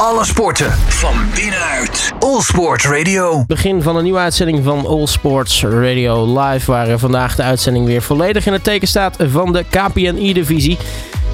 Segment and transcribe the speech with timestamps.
[0.00, 2.12] Alle sporten van binnenuit.
[2.18, 3.44] All Sport Radio.
[3.46, 6.70] Begin van een nieuwe uitzending van All Sports Radio Live.
[6.70, 10.78] Waar vandaag de uitzending weer volledig in het teken staat van de KPNI-divisie.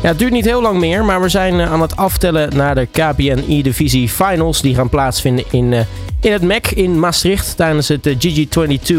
[0.03, 2.87] Ja, het duurt niet heel lang meer, maar we zijn aan het aftellen naar de
[2.87, 4.61] KPNI-divisie finals.
[4.61, 5.81] Die gaan plaatsvinden in, uh,
[6.21, 8.95] in het MEC in Maastricht tijdens het uh, GG22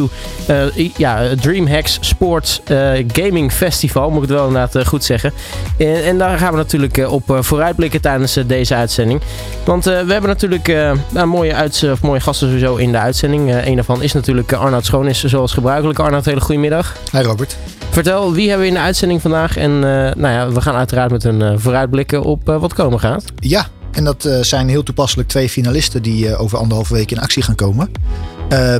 [0.50, 2.62] uh, ja, DreamHacks Sports
[3.08, 4.10] Gaming Festival.
[4.10, 5.34] Moet ik het wel inderdaad goed zeggen.
[5.78, 9.22] En, en, daar gaan we natuurlijk op vooruitblikken tijdens deze uitzending.
[9.66, 10.68] Want we hebben natuurlijk
[11.10, 13.66] nou, mooie, uits of mooie gasten sowieso in de uitzending.
[13.66, 16.00] een daarvan is natuurlijk Arnoud Schoonis, zoals gebruikelijk.
[16.00, 16.96] Arnoud, hele goede middag.
[17.12, 17.58] Hi Robert.
[17.90, 19.58] Vertel, wie hebben we in de uitzending vandaag?
[19.58, 23.24] En nou ja, we gaan uiteraard met een vooruitblikken op wat komen gaat.
[23.36, 27.44] Ja, en dat uh, zijn heel toepasselijk twee finalisten die over anderhalve week in actie
[27.44, 27.92] gaan komen.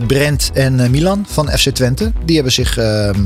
[0.08, 2.12] Brent en Milan van FC Twente.
[2.26, 3.22] Die hebben zich ehm,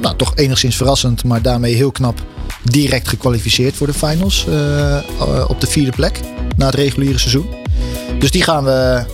[0.00, 2.20] nou, toch enigszins verrassend, maar daarmee heel knap
[2.64, 4.46] direct gekwalificeerd voor de finals.
[5.48, 6.20] op de vierde plek
[6.56, 7.46] na het reguliere seizoen.
[8.18, 9.04] Dus die gaan we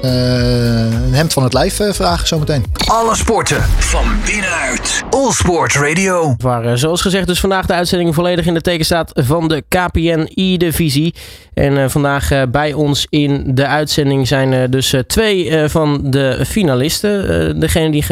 [0.00, 2.64] een hemd van het lijf vragen zometeen.
[2.86, 5.02] Alle sporten van binnenuit.
[5.10, 6.34] All Sport Radio.
[6.36, 11.14] Waar zoals gezegd dus vandaag de uitzending volledig in de teken staat van de KPN-I-divisie.
[11.54, 16.44] En uh, vandaag uh, bij ons in de uitzending zijn uh, dus twee van de
[16.46, 17.60] finalisten.
[17.60, 18.04] degene die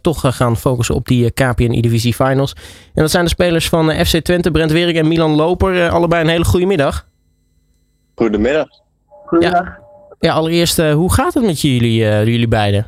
[0.00, 2.52] toch gaan focussen op die KPN-I-divisie finals.
[2.94, 5.88] En dat zijn de spelers van FC Twente, Brent Wering en Milan Loper.
[5.88, 7.06] allebei een hele goede middag.
[8.14, 8.66] Goedemiddag.
[9.24, 9.64] Goedemiddag.
[9.64, 9.78] Ja,
[10.18, 12.86] ja allereerst, hoe gaat het met jullie, jullie beiden?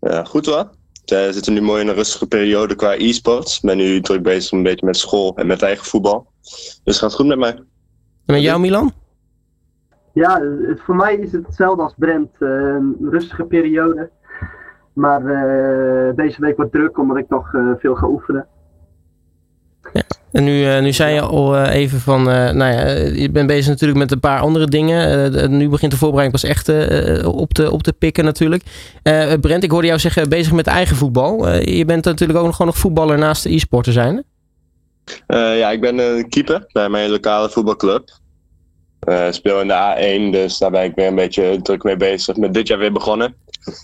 [0.00, 0.70] Ja, goed hoor.
[1.04, 3.56] We zitten nu mooi in een rustige periode qua e-sports.
[3.56, 6.26] Ik ben nu druk bezig een beetje met school en met eigen voetbal.
[6.42, 7.52] Dus het gaat goed met mij.
[8.26, 8.92] En met jou, Milan?
[10.12, 12.30] Ja, het, voor mij is het hetzelfde als Brent.
[12.38, 14.10] Uh, een rustige periode.
[14.92, 18.46] Maar uh, deze week wat druk, omdat ik toch uh, veel ga oefenen.
[19.92, 20.02] Ja.
[20.32, 24.12] En nu, nu zei je al even van, nou ja, je bent bezig natuurlijk met
[24.12, 25.56] een paar andere dingen.
[25.56, 26.68] nu begint de voorbereiding pas echt
[27.26, 28.62] op, te, op te pikken natuurlijk.
[29.40, 31.48] Brent, ik hoorde jou zeggen bezig met eigen voetbal.
[31.52, 34.24] je bent natuurlijk ook nog gewoon nog voetballer naast de e-sporter zijn.
[35.26, 38.08] Uh, ja, ik ben een keeper bij mijn lokale voetbalclub.
[39.08, 42.36] Uh, speel in de A1, dus daar ben ik weer een beetje druk mee bezig.
[42.36, 43.34] Met dit jaar weer begonnen.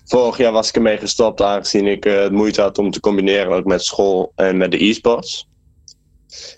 [0.04, 3.52] Vorig jaar was ik ermee gestopt, aangezien ik uh, het moeite had om te combineren
[3.52, 5.48] ook met school en met de e-sports.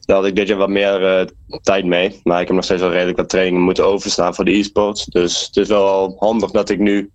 [0.01, 1.31] Daar had ik dit jaar wat meer
[1.63, 2.21] tijd mee.
[2.23, 5.05] Maar ik heb nog steeds wel redelijk wat trainingen moeten overstaan voor de e-sports.
[5.05, 7.11] Dus het is wel handig dat ik nu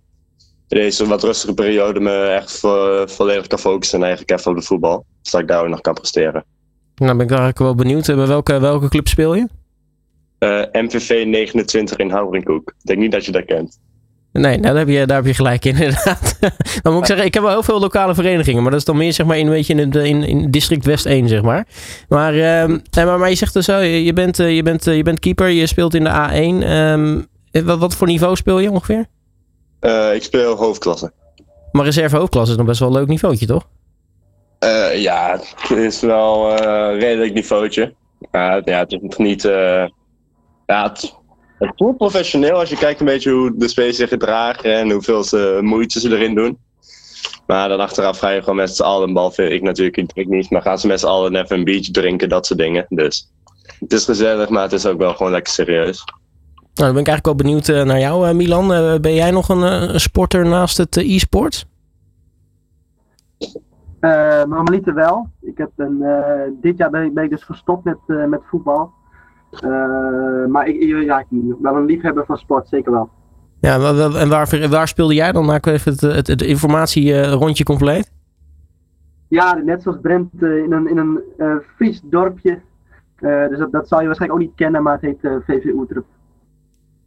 [0.68, 4.56] in deze wat rustige periode me echt vo volledig kan focussen en eigenlijk even op
[4.56, 5.04] de voetbal.
[5.22, 6.44] Zodat ik daar ook nog kan presteren.
[6.94, 8.06] Nou ben ik eigenlijk wel benieuwd.
[8.06, 9.48] Bij welke, welke club speel je?
[10.38, 12.68] Uh, MVV 29 in Houringkoek.
[12.68, 13.78] Ik denk niet dat je dat kent.
[14.38, 16.38] Nee, nou, daar, heb je, daar heb je gelijk in, inderdaad.
[16.82, 18.62] dan moet ik zeggen, ik heb wel heel veel lokale verenigingen.
[18.62, 21.06] Maar dat is dan meer zeg maar, in, een beetje in, in, in district West
[21.06, 21.66] 1, zeg maar.
[22.08, 25.48] Maar, uh, maar, maar je zegt dus zo, je bent, je, bent, je bent keeper,
[25.48, 26.68] je speelt in de A1.
[26.68, 27.26] Um,
[27.64, 29.06] wat, wat voor niveau speel je ongeveer?
[29.80, 31.12] Uh, ik speel hoofdklasse.
[31.72, 33.68] Maar reserve hoofdklasse is nog best wel een leuk niveautje, toch?
[34.64, 37.94] Uh, ja, het is wel een redelijk niveautje.
[38.32, 39.42] Ja, het is nog niet.
[39.42, 41.17] ja, het,
[41.58, 45.24] het voelt professioneel als je kijkt een beetje hoe de spelers zich gedragen en hoeveel
[45.24, 46.58] ze, moeite ze erin doen.
[47.46, 50.62] Maar dan achteraf ga je gewoon met z'n allen, behalve ik natuurlijk ik niet, maar
[50.62, 52.86] gaan ze met z'n allen even een biertje drinken, dat soort dingen.
[52.88, 53.32] Dus
[53.78, 56.04] het is gezellig, maar het is ook wel gewoon lekker serieus.
[56.54, 58.68] Nou, dan ben ik eigenlijk wel benieuwd naar jou, Milan.
[59.00, 61.66] ben jij nog een, een sporter naast het e-sport?
[64.00, 65.28] Uh, normaliter wel.
[65.40, 68.40] Ik heb een, uh, dit jaar ben ik, ben ik, dus gestopt met, uh, met
[68.50, 68.92] voetbal.
[70.48, 73.08] Maar ik, ja, ik ben wel een liefhebber van sport, zeker wel.
[73.60, 75.44] Ja, en waar, waar speelde jij dan?
[75.44, 78.12] Maak even het, het, het informatierondje compleet.
[79.28, 81.20] Ja, net zoals Brent in een, in een
[81.76, 82.58] Fries dorpje.
[83.20, 86.04] dus dat, dat zou je waarschijnlijk ook niet kennen, maar het heet VV Oetrup.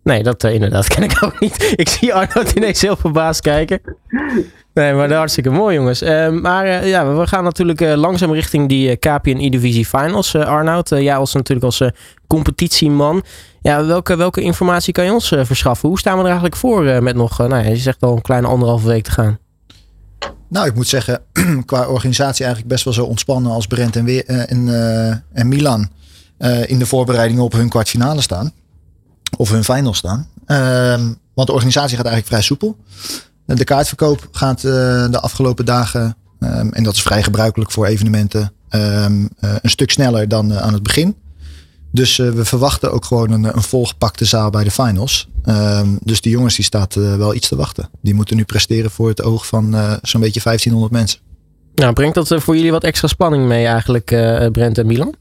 [0.03, 1.73] Nee, dat uh, inderdaad ken ik ook niet.
[1.75, 3.81] Ik zie Arnoud ineens heel verbaasd kijken.
[4.73, 6.01] Nee, maar hartstikke mooi jongens.
[6.01, 10.35] Uh, maar uh, ja, we gaan natuurlijk langzaam richting die KPN E-Divisie Finals.
[10.35, 11.83] Arnoud, jij als natuurlijk als
[12.27, 13.23] competitieman.
[13.61, 15.89] Ja, welke, welke informatie kan je ons verschaffen?
[15.89, 18.87] Hoe staan we er eigenlijk voor met nog, nou je zegt al een kleine anderhalve
[18.87, 19.39] week te gaan?
[20.49, 21.21] Nou, ik moet zeggen,
[21.65, 24.67] qua organisatie eigenlijk best wel zo ontspannen als Brent en, weer, en,
[25.33, 25.89] en Milan
[26.65, 28.51] in de voorbereidingen op hun kwartfinale staan
[29.37, 30.27] of hun final staan.
[30.47, 32.77] Um, want de organisatie gaat eigenlijk vrij soepel.
[33.55, 34.71] De kaartverkoop gaat uh,
[35.11, 39.91] de afgelopen dagen, um, en dat is vrij gebruikelijk voor evenementen, um, uh, een stuk
[39.91, 41.15] sneller dan aan het begin.
[41.91, 45.27] Dus we verwachten ook gewoon een, een volgepakte zaal bij de finals.
[46.03, 47.89] dus die jongens die staat wel iets te wachten.
[48.01, 51.19] Die moeten nu presteren voor het oog van zo'n beetje 1500 mensen.
[51.75, 54.05] Nou, brengt dat voor jullie wat extra spanning mee eigenlijk,
[54.51, 55.15] Brent en Milan?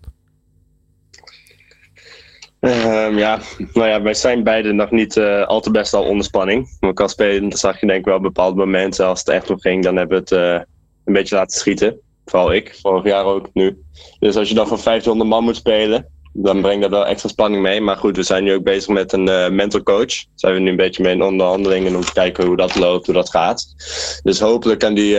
[2.60, 3.40] Ehm, ja,
[3.72, 6.76] nou ja, wij zijn beide nog niet uh, al te best al onder spanning.
[6.80, 9.06] Maar kan spelen, zag je denk ik wel bepaalde momenten.
[9.06, 10.60] Als het echt om ging, dan hebben we het uh,
[11.04, 12.00] een beetje laten schieten.
[12.24, 13.82] Vooral ik, vorig jaar ook nu.
[14.18, 17.62] Dus als je dan voor 1500 man moet spelen, dan brengt dat wel extra spanning
[17.62, 17.80] mee.
[17.80, 20.24] Maar goed, we zijn nu ook bezig met een uh, mental coach.
[20.34, 23.14] Zijn we nu een beetje mee in onderhandelingen om te kijken hoe dat loopt, hoe
[23.14, 23.74] dat gaat.
[24.22, 25.18] Dus hopelijk kan die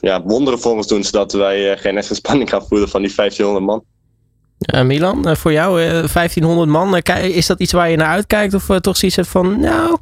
[0.00, 3.66] ja, wonderen voor ons doen, zodat wij geen extra spanning gaan voelen van die 1500
[3.66, 3.84] man.
[4.74, 8.54] Uh, Milan, uh, voor jou uh, 1500 man, is dat iets waar je naar uitkijkt
[8.54, 9.96] of toch zoiets hebt van, nou...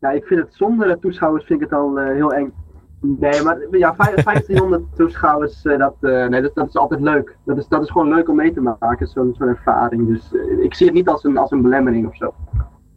[0.00, 2.52] Ja, ik vind het zonder toeschouwers vind ik het al heel eng.
[3.00, 7.36] Nee, maar ja, 1500 toeschouwers, dat, nee, dat, dat, is altijd leuk.
[7.44, 10.08] Dat is, dat is gewoon leuk om mee te maken, zo'n ervaring.
[10.08, 10.22] Dus
[10.62, 12.34] ik zie het niet als een, als een belemmering of zo.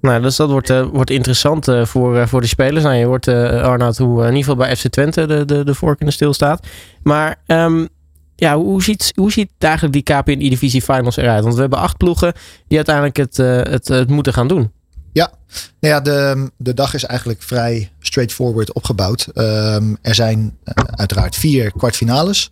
[0.01, 2.83] Nou, dus dat wordt, wordt interessant voor, voor de spelers.
[2.83, 5.99] Nou, je hoort, Arnoud, hoe in ieder geval bij FC Twente de, de, de vork
[5.99, 6.67] in de stil staat.
[7.03, 7.87] Maar um,
[8.41, 11.43] ja, hoe ziet, hoe ziet eigenlijk die KPN-divisie finals eruit?
[11.43, 12.33] Want we hebben acht ploegen
[12.67, 13.37] die uiteindelijk het,
[13.71, 14.71] het, het moeten gaan doen.
[15.13, 15.31] Ja,
[15.79, 19.27] nou ja de, de dag is eigenlijk vrij straightforward opgebouwd.
[19.33, 20.57] Um, er zijn
[20.95, 22.51] uiteraard vier kwartfinales.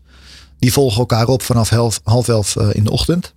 [0.59, 3.33] Die volgen elkaar op vanaf half, half elf in de ochtend.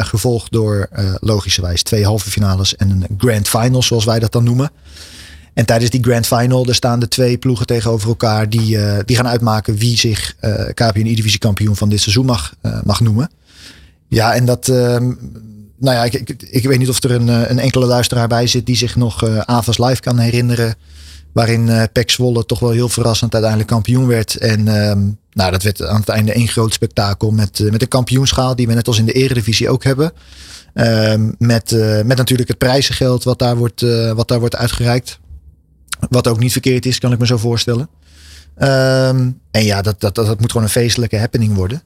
[0.00, 0.88] Gevolgd door
[1.20, 4.70] logischerwijs twee halve finales en een grand final, zoals wij dat dan noemen.
[5.56, 9.16] En tijdens die grand final, er staan de twee ploegen tegenover elkaar die, uh, die
[9.16, 10.34] gaan uitmaken wie zich
[10.74, 12.54] KPN E-divisie kampioen van dit seizoen mag,
[12.84, 13.30] mag noemen.
[14.08, 15.04] Ja, en dat, ehm,
[15.78, 18.76] nou ja, ik, ik, weet niet of er een, een enkele luisteraar bij zit die
[18.76, 20.74] zich nog Avas Live kan herinneren.
[21.36, 24.36] Waarin uh, Pek Zwolle toch wel heel verrassend uiteindelijk kampioen werd.
[24.36, 27.88] En um, nou, dat werd aan het einde één groot spektakel met, uh, met een
[27.88, 30.12] kampioenschaal die we net als in de eredivisie ook hebben.
[30.74, 33.80] Um, met, uh, met natuurlijk het prijzengeld wat daar, wordt,
[34.14, 35.18] wat daar wordt uitgereikt.
[36.10, 37.88] Wat ook niet verkeerd is, kan ik me zo voorstellen.
[38.58, 41.82] Um, en ja, dat, dat, dat, moet gewoon een feestelijke happening worden.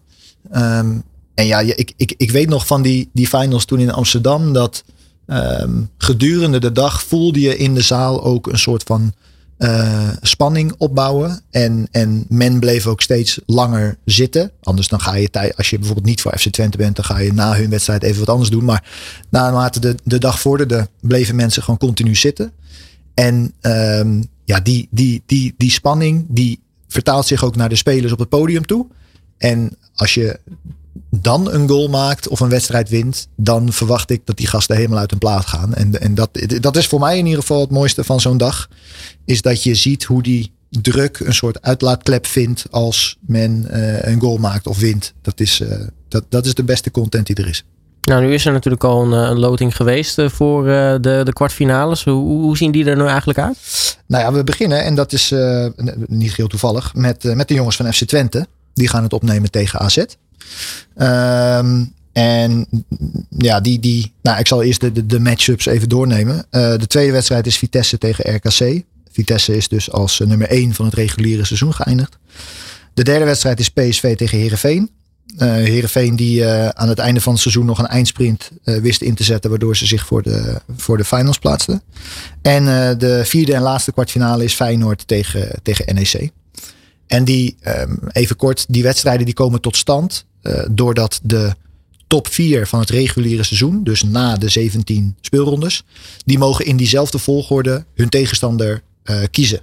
[1.35, 4.85] en ja, ik, ik, ik weet nog van die, die finals toen in Amsterdam dat
[5.99, 9.13] gedurende de dag voelde je in de zaal ook een soort van
[9.61, 11.41] uh, spanning opbouwen.
[11.51, 14.51] En, en men bleef ook steeds langer zitten.
[14.63, 17.19] Anders dan ga je tijd, als je bijvoorbeeld niet voor FC Twente bent, dan ga
[17.19, 18.65] je na hun wedstrijd even wat anders doen.
[18.65, 18.85] Maar
[19.29, 22.53] naarmate de, de dag vorderde, bleven mensen gewoon continu zitten.
[23.21, 28.13] En um, ja, die, die, die, die spanning, die vertaalt zich ook naar de spelers
[28.13, 28.87] op het podium toe.
[29.39, 30.41] En als je
[31.11, 34.99] dan een goal maakt of een wedstrijd wint, dan verwacht ik dat die gasten helemaal
[34.99, 35.75] uit hun plaat gaan.
[35.75, 38.69] En, en dat, dat is voor mij in ieder geval het mooiste van zo'n dag.
[39.25, 44.21] Is dat je ziet hoe die druk een soort uitlaatklep vindt als men uh, een
[44.21, 45.15] goal maakt of wint.
[45.23, 45.75] Dat is, uh,
[46.09, 47.65] dat, dat is de beste content die er is.
[48.03, 52.05] Nou, nu is er natuurlijk al een, een loting geweest voor uh, de, de kwartfinales.
[52.05, 53.59] Hoe, hoe zien die er nu eigenlijk uit?
[54.07, 55.35] Nou ja, we beginnen, en dat is
[56.07, 58.47] niet heel toevallig, met, met de jongens van FC Twente.
[58.75, 59.97] Die gaan het opnemen tegen AZ.
[60.97, 62.67] Um, en
[63.29, 66.47] ja, die, die, nou, ik zal eerst de, de, de matchups even doornemen.
[66.51, 68.83] De tweede wedstrijd is Vitesse tegen RKC.
[69.13, 72.19] Vitesse is dus als nummer 1 van het reguliere seizoen geëindigd.
[72.95, 74.91] De derde wedstrijd is PSV tegen Herenveen.
[75.39, 79.25] Uh, Heerenveen die aan het einde van het seizoen nog een eindsprint wist in te
[79.25, 81.83] zetten, waardoor ze zich voor de, voor de finals plaatsten.
[82.43, 82.65] En
[82.99, 86.31] de vierde en laatste kwartfinale is Feyenoord tegen, tegen NEC.
[87.07, 90.27] En die, um, even kort, die wedstrijden die komen tot stand
[90.71, 91.55] doordat de
[92.07, 95.85] top 4 van het reguliere seizoen, dus na de 17 speelrondes,
[96.25, 98.83] die mogen in diezelfde volgorde hun tegenstander
[99.31, 99.61] kiezen.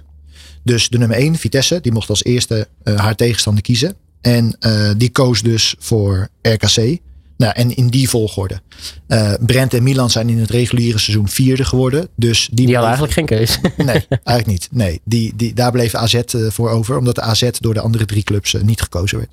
[0.62, 3.96] Dus de nummer 1, Vitesse, die mocht als eerste haar tegenstander kiezen.
[4.20, 4.58] En
[4.96, 6.98] die koos dus voor RKC.
[7.38, 8.60] Nou, en in die volgorde.
[9.08, 12.08] Uh, Brent en Milan zijn in het reguliere seizoen vierde geworden.
[12.16, 13.58] Dus die, die hadden eigenlijk geen keus.
[13.76, 14.68] Nee, eigenlijk niet.
[14.70, 16.96] Nee, die, die, daar bleef AZ uh, voor over.
[16.96, 19.30] Omdat de AZ door de andere drie clubs niet gekozen werd.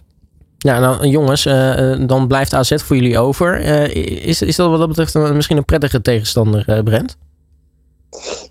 [0.58, 1.44] Ja, nou jongens,
[2.08, 3.60] dan blijft AZ voor jullie over.
[4.26, 7.18] is, is dat wat dat betreft een, misschien een prettige tegenstander, Brent?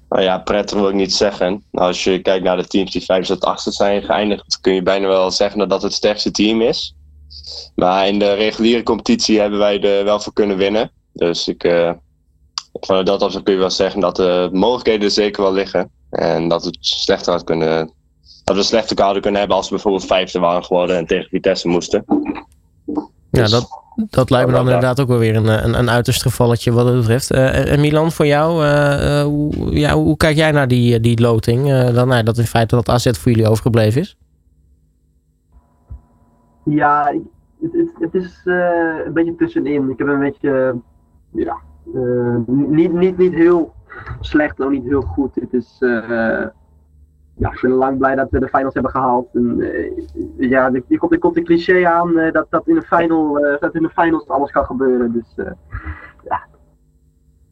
[0.08, 1.64] Nou ja, prettig wil ik niet zeggen.
[1.72, 5.06] Als je kijkt naar de teams die vijf tot achtste zijn geëindigd, kun je bijna
[5.06, 6.94] wel zeggen dat dat het sterkste team is.
[7.74, 10.90] Maar in de reguliere competitie hebben wij er wel voor kunnen winnen.
[11.12, 11.92] Dus ik, uh,
[12.72, 15.90] vanuit dat opzicht kun je wel zeggen dat de mogelijkheden er zeker wel liggen.
[16.10, 17.92] En dat het slechter had kunnen.
[18.44, 21.68] Dat we slechter hadden kunnen hebben als we bijvoorbeeld vijfde waren geworden en tegen Vitesse
[21.68, 22.04] moesten.
[23.30, 26.72] Ja, dat, dat lijkt me dan inderdaad ook wel weer een, een, een uiterst gevalletje
[26.72, 27.32] wat het betreft.
[27.32, 31.68] Uh, en Milan, voor jou, uh, hoe, ja, hoe kijk jij naar die, die loting?
[31.92, 34.16] dan, nou, dat in feite dat AZ voor jullie overgebleven is?
[36.64, 37.14] Ja,
[37.60, 39.90] het, het, het is een beetje tussenin.
[39.90, 40.76] Ik heb een beetje,
[41.30, 41.56] ja,
[42.46, 43.72] niet, niet, niet heel
[44.20, 45.34] slecht, ook niet heel goed.
[45.34, 45.78] Het is,
[47.36, 49.28] ja, ik ben lang blij dat we de finals hebben gehaald.
[49.34, 52.82] En, uh, ja, er komt, er komt een cliché aan uh, dat, dat, in de
[52.82, 55.12] final, uh, dat in de finals alles kan gebeuren.
[55.12, 55.46] Dus
[56.28, 56.46] ja.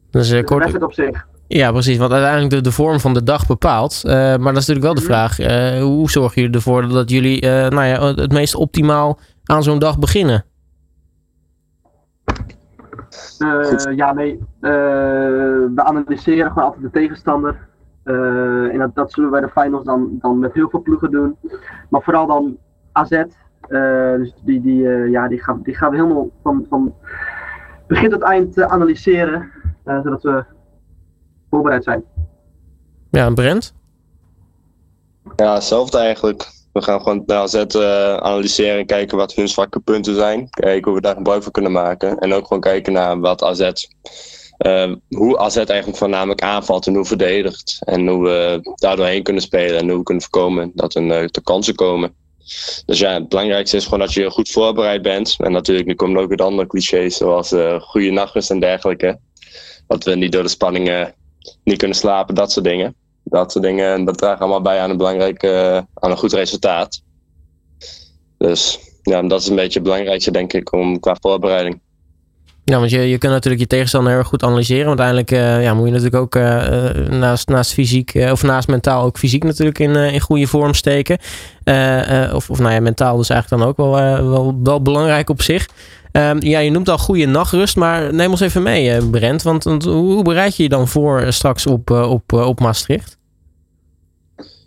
[0.09, 0.73] Dus, dus kort...
[0.73, 1.27] het op zich.
[1.47, 1.97] Ja, precies.
[1.97, 4.01] Want uiteindelijk de, de vorm van de dag bepaalt.
[4.03, 5.37] maar dat is natuurlijk wel de vraag.
[5.79, 10.45] hoe zorgen jullie ervoor dat jullie nou ja, het meest optimaal aan zo'n dag beginnen?
[13.95, 14.39] ja, nee.
[14.59, 17.67] we analyseren gewoon altijd de tegenstander.
[18.05, 21.11] Uh, en dat, dat, zullen we bij de finals dan, dan met heel veel ploegen
[21.11, 21.37] doen.
[21.89, 22.57] Maar vooral dan
[22.91, 23.11] AZ.
[23.11, 26.95] Uh, dus die, die, uh, ja, die, gaan, die gaan we helemaal van, van
[27.87, 29.51] begin tot eind analyseren.
[29.83, 30.43] zodat we
[31.49, 32.03] voorbereid zijn.
[33.09, 33.73] Ja, en Brent?
[35.35, 36.51] Ja, hetzelfde eigenlijk.
[36.73, 37.55] We gaan gewoon naar AZ
[38.19, 40.49] analyseren en kijken wat hun zwakke punten zijn.
[40.49, 42.17] Kijken hoe we daar gebruik van kunnen maken.
[42.17, 43.71] En ook gewoon kijken naar wat AZ
[44.57, 47.81] uh, hoe AZ eigenlijk voornamelijk aanvalt en hoe verdedigt.
[47.85, 51.27] En hoe we daar doorheen kunnen spelen en hoe we kunnen voorkomen dat er uh,
[51.27, 52.13] te kansen komen.
[52.85, 55.35] Dus ja, het belangrijkste is gewoon dat je goed voorbereid bent.
[55.39, 59.19] En natuurlijk, nu komen ook weer andere clichés zoals uh, goede nachtrust en dergelijke.
[59.87, 61.13] Dat we niet door de spanningen
[61.63, 62.95] niet kunnen slapen, dat soort dingen.
[63.23, 65.45] Dat soort dingen, dat draagt allemaal bij aan een belangrijk,
[65.93, 67.01] aan een goed resultaat.
[68.37, 71.81] Dus ja, dat is een beetje het belangrijkste, denk ik, om, qua voorbereiding.
[72.65, 74.85] Ja, want je, je kunt natuurlijk je tegenstander heel erg goed analyseren.
[74.85, 79.03] Want uiteindelijk uh, ja, moet je natuurlijk ook uh, naast, naast fysiek of naast mentaal
[79.03, 81.17] ook fysiek natuurlijk in, in goede vorm steken.
[82.33, 85.67] of, of nou ja, mentaal dus eigenlijk dan ook wel, wel, wel belangrijk op zich.
[86.11, 89.43] Um, ja, je noemt al goede nachtrust, maar neem ons even mee, Brent.
[89.43, 93.17] Want, want hoe bereid je je dan voor straks op, op, op Maastricht?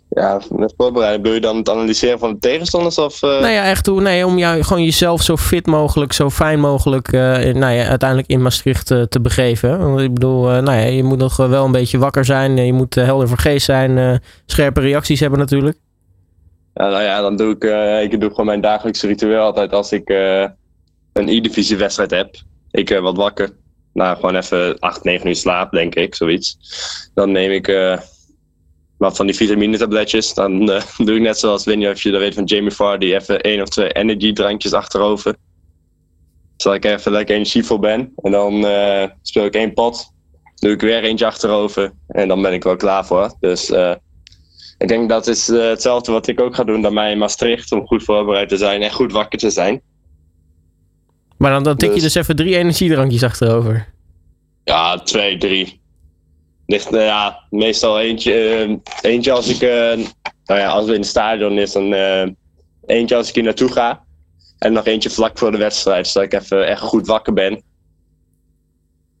[0.09, 2.97] Ja, met voorbereiding bedoel je dan het analyseren van de tegenstanders?
[2.97, 3.29] Of, uh...
[3.29, 7.11] Nou ja, echt hoe, nee, om jou, gewoon jezelf zo fit mogelijk, zo fijn mogelijk
[7.11, 7.21] uh,
[7.53, 9.97] nou ja, uiteindelijk in Maastricht uh, te begeven.
[9.97, 12.57] Ik bedoel, nou ja, je moet nog wel een beetje wakker zijn.
[12.57, 14.21] Je moet helder van geest zijn.
[14.45, 15.77] scherpe reacties hebben natuurlijk.
[16.73, 17.63] Ja, nou ja, dan doe ik,
[18.11, 20.09] ik doe gewoon mijn dagelijkse ritueel altijd als ik
[21.13, 22.35] een E-divisie wedstrijd heb.
[22.71, 23.49] Ik wat wakker.
[23.93, 26.57] Nou, gewoon even 8, 9 uur slaap, denk ik, zoiets.
[27.13, 27.67] Dan neem ik
[28.97, 30.33] wat van die vitamine tabletjes.
[30.33, 33.41] Dan uh, doe ik net zoals Winnie, of je dat weet van Jamie Vardy, even
[33.41, 35.35] één of twee energy drankjes achterover.
[36.57, 38.13] Zodat ik even lekker energievol ben.
[38.15, 40.11] En dan uh, speel ik één pot.
[40.55, 41.91] Doe ik weer eentje achterover.
[42.07, 43.35] En dan ben ik wel klaar voor.
[43.39, 43.93] Dus uh,
[44.77, 47.71] ik denk dat is hetzelfde wat ik ook ga doen bij mij in Maastricht.
[47.71, 49.81] Om goed voorbereid te zijn en goed wakker te zijn.
[51.37, 53.93] Maar dan, dan tik je dus, dus even drie energiedrankjes achterover.
[54.63, 55.81] Ja, twee, drie.
[56.67, 60.05] Ligt, uh, ja, meestal eentje, uh, eentje als ik, uh,
[60.45, 61.93] nou ja, als we in het stadion is, dan
[62.85, 64.05] eentje als ik hier naartoe ga.
[64.57, 67.61] En nog eentje vlak voor de wedstrijd, zodat ik even echt goed wakker ben.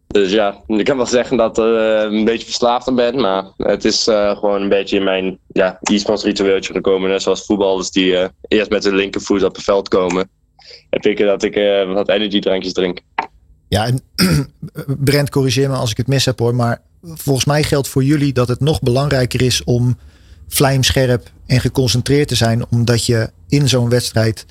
[0.07, 4.03] Dus ja, ik kan wel zeggen dat ik een beetje verslaafd ben, maar het is
[4.03, 7.09] gewoon een beetje in mijn ja, e-sports ritueeltje gekomen.
[7.09, 10.29] Net zoals voetballers die eerst met de linkervoet op het veld komen.
[10.89, 11.55] Heb ik dat ik
[11.93, 12.99] wat energy drankjes drink.
[13.67, 14.01] Ja, en
[15.05, 16.81] Brent, corrigeer me als ik het mis heb hoor, maar
[17.15, 19.97] volgens mij geldt voor jullie dat het nog belangrijker is om
[20.47, 24.45] vlijmscherp en geconcentreerd te zijn, omdat je in zo'n wedstrijd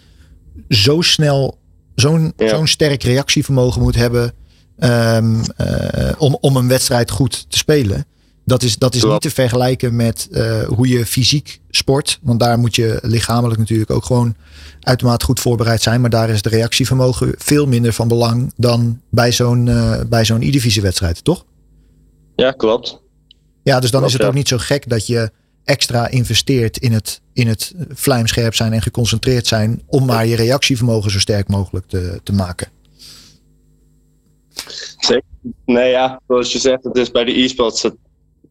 [0.69, 1.59] zo snel,
[1.95, 4.33] zo'n zo'n sterk reactievermogen moet hebben
[4.79, 8.07] um, uh, om, om een wedstrijd goed te spelen.
[8.45, 12.19] Dat is, dat is niet te vergelijken met uh, hoe je fysiek sport.
[12.23, 14.35] Want daar moet je lichamelijk natuurlijk ook gewoon
[14.81, 16.01] uitermate goed voorbereid zijn.
[16.01, 20.43] Maar daar is de reactievermogen veel minder van belang dan bij zo'n uh, bij zo'n
[20.43, 21.45] E-divisie wedstrijd, toch?
[22.37, 23.01] Ja, klopt.
[23.63, 25.31] Ja, dus dan is het ook niet zo gek dat je
[25.65, 29.83] extra investeert in het, in het vlijmscherp zijn en geconcentreerd zijn.
[29.87, 32.69] om maar je reactievermogen zo sterk mogelijk te, te maken.
[34.99, 35.25] Zeker.
[35.65, 37.83] Nee, ja, zoals je zegt, het is bij de e-sports.
[37.83, 37.95] Het,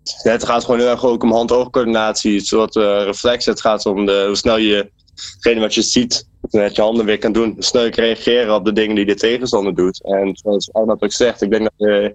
[0.04, 3.46] het, gaat gewoon heel erg ook om hand-oogcoördinatie, een soort uh, reflex.
[3.46, 4.92] Het gaat om de, hoe snel je,
[5.34, 7.56] hetgene wat je ziet, met je handen weer kan doen.
[7.58, 10.04] Je reageren op de dingen die de tegenstander doet.
[10.04, 12.14] En zoals Arnold ook zegt, ik denk dat je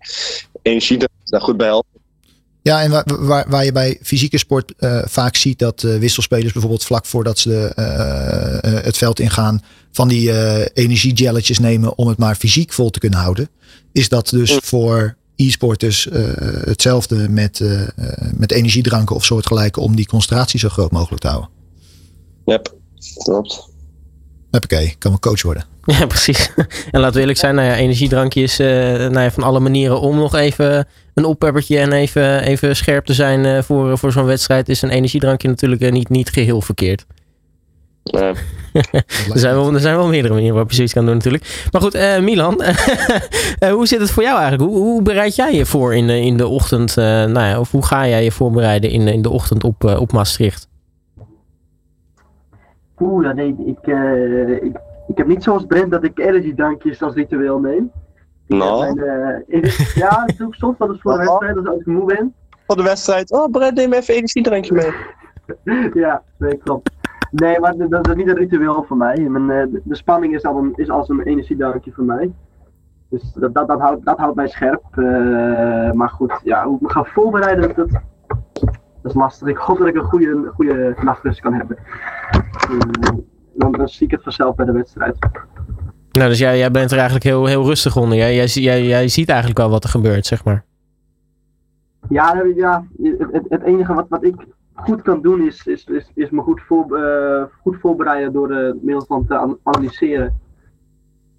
[0.63, 1.89] energie daar goed bij helpt.
[2.63, 6.53] Ja, en waar, waar, waar, je bij fysieke sport uh, vaak ziet dat uh, wisselspelers
[6.53, 10.33] bijvoorbeeld vlak voordat ze uh, het veld ingaan, van die
[10.73, 13.49] energiegelletjes nemen om het maar fysiek vol te kunnen houden.
[13.93, 14.59] Is dat dus mm.
[14.63, 16.09] voor e-sporters
[16.65, 17.61] hetzelfde met,
[18.37, 21.51] met energiedranken of soortgelijke om die concentratie zo groot mogelijk te houden?
[22.45, 22.75] Yep,
[23.15, 23.70] klopt.
[24.51, 25.65] Oké, kan wel coach worden.
[25.99, 26.53] Ja, precies.
[26.91, 28.67] En laten we eerlijk zijn, nou ja, energiedrankjes uh,
[28.97, 33.15] nou ja, van alle manieren om nog even een oppeppertje en even, even scherp te
[33.15, 37.07] zijn uh, voor, voor zo'n wedstrijd, is een energiedrankje natuurlijk uh, niet, niet geheel verkeerd.
[38.05, 38.23] Nee.
[39.33, 41.69] er, zijn wel, er zijn wel meerdere manieren waarop je zoiets kan doen natuurlijk.
[41.71, 42.63] Maar goed, Milan,
[43.77, 44.71] hoe zit het voor jou eigenlijk?
[44.71, 46.97] Hoe, hoe bereid jij je voor in, in de ochtend?
[46.97, 50.69] nou ja, of hoe ga jij je voorbereiden in, in de ochtend op, op Maastricht?
[53.01, 54.77] Oeh, ja, nee, ik, uh, ik,
[55.09, 57.93] ik heb niet zoals Brent dat ik energy dankjes als ritueel neem.
[58.47, 59.01] Nou.
[59.01, 59.65] Uh,
[59.95, 62.35] ja, het doe ik soms wel eens voor de wedstrijd als ik moe ben.
[62.67, 64.93] Voor de wedstrijd, oh Brent, neem even energiedrankje mee.
[66.03, 66.91] ja, nee, klopt.
[67.31, 69.19] Nee, maar dat, is niet een ritueel voor mij.
[69.19, 72.33] Mijn, de, de spanning is, al een, is als een energiedankje voor mij.
[73.09, 74.83] Dus dat, dat, dat, houdt, dat houdt mij scherp.
[74.97, 77.89] Uh, maar goed, ja, hoe ik me ga voorbereiden, dat,
[79.03, 79.49] dat is lastig.
[79.49, 81.77] Ik hoop dat ik een goede, goede nachtrust kan hebben.
[82.71, 82.79] Uh,
[83.55, 85.17] dan, dan zie ik het vanzelf bij de wedstrijd.
[86.11, 88.17] Nou, dus jij, jij bent er eigenlijk heel, heel rustig onder.
[88.17, 90.65] Jij, jij, jij, jij ziet eigenlijk wel wat er gebeurt, zeg maar.
[92.09, 94.35] Ja, ja het, het enige wat, wat ik
[94.75, 99.05] goed kan doen is, is, is, is me goed, voor, uh, goed voorbereiden door de
[99.09, 100.41] van te analyseren.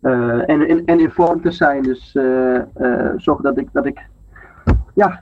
[0.01, 1.83] Uh, en, en, en in vorm te zijn.
[1.83, 2.59] Dus uh,
[3.17, 4.07] zorgen dat ik, dat ik
[4.93, 5.21] ja,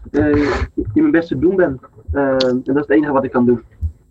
[0.74, 1.80] in mijn beste doen ben.
[2.12, 3.62] En dat is het enige wat ik kan doen.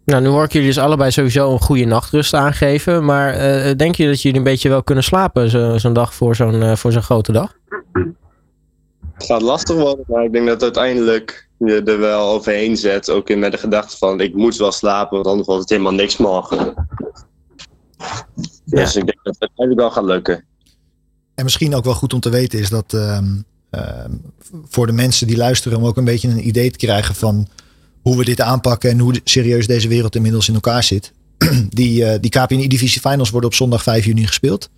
[0.05, 3.05] Nou, nu hoor ik jullie dus allebei sowieso een goede nachtrust aangeven.
[3.05, 3.33] Maar
[3.77, 6.93] denk je dat jullie een beetje wel kunnen slapen zo'n zo dag voor zo'n voor
[6.93, 7.57] zo'n grote dag?
[9.13, 13.11] Het gaat lastig worden, maar ik denk dat uiteindelijk je er wel overheen zet.
[13.11, 15.93] Ook in met de gedachte van ik moet wel slapen, want anders wordt het helemaal
[15.93, 16.75] niks morgen.
[18.65, 20.45] Dus ik denk dat het uiteindelijk wel gaat lukken.
[21.35, 23.19] En misschien ook wel goed om te weten is dat uh,
[23.71, 24.05] uh,
[24.69, 27.49] voor de mensen die luisteren om ook een beetje een idee te krijgen van
[28.09, 31.13] hoe we dit aanpakken en hoe serieus deze wereld inmiddels in elkaar zit.
[31.69, 34.71] die, uh, die KPNI Divisie Finals worden op zondag 5 juni gespeeld.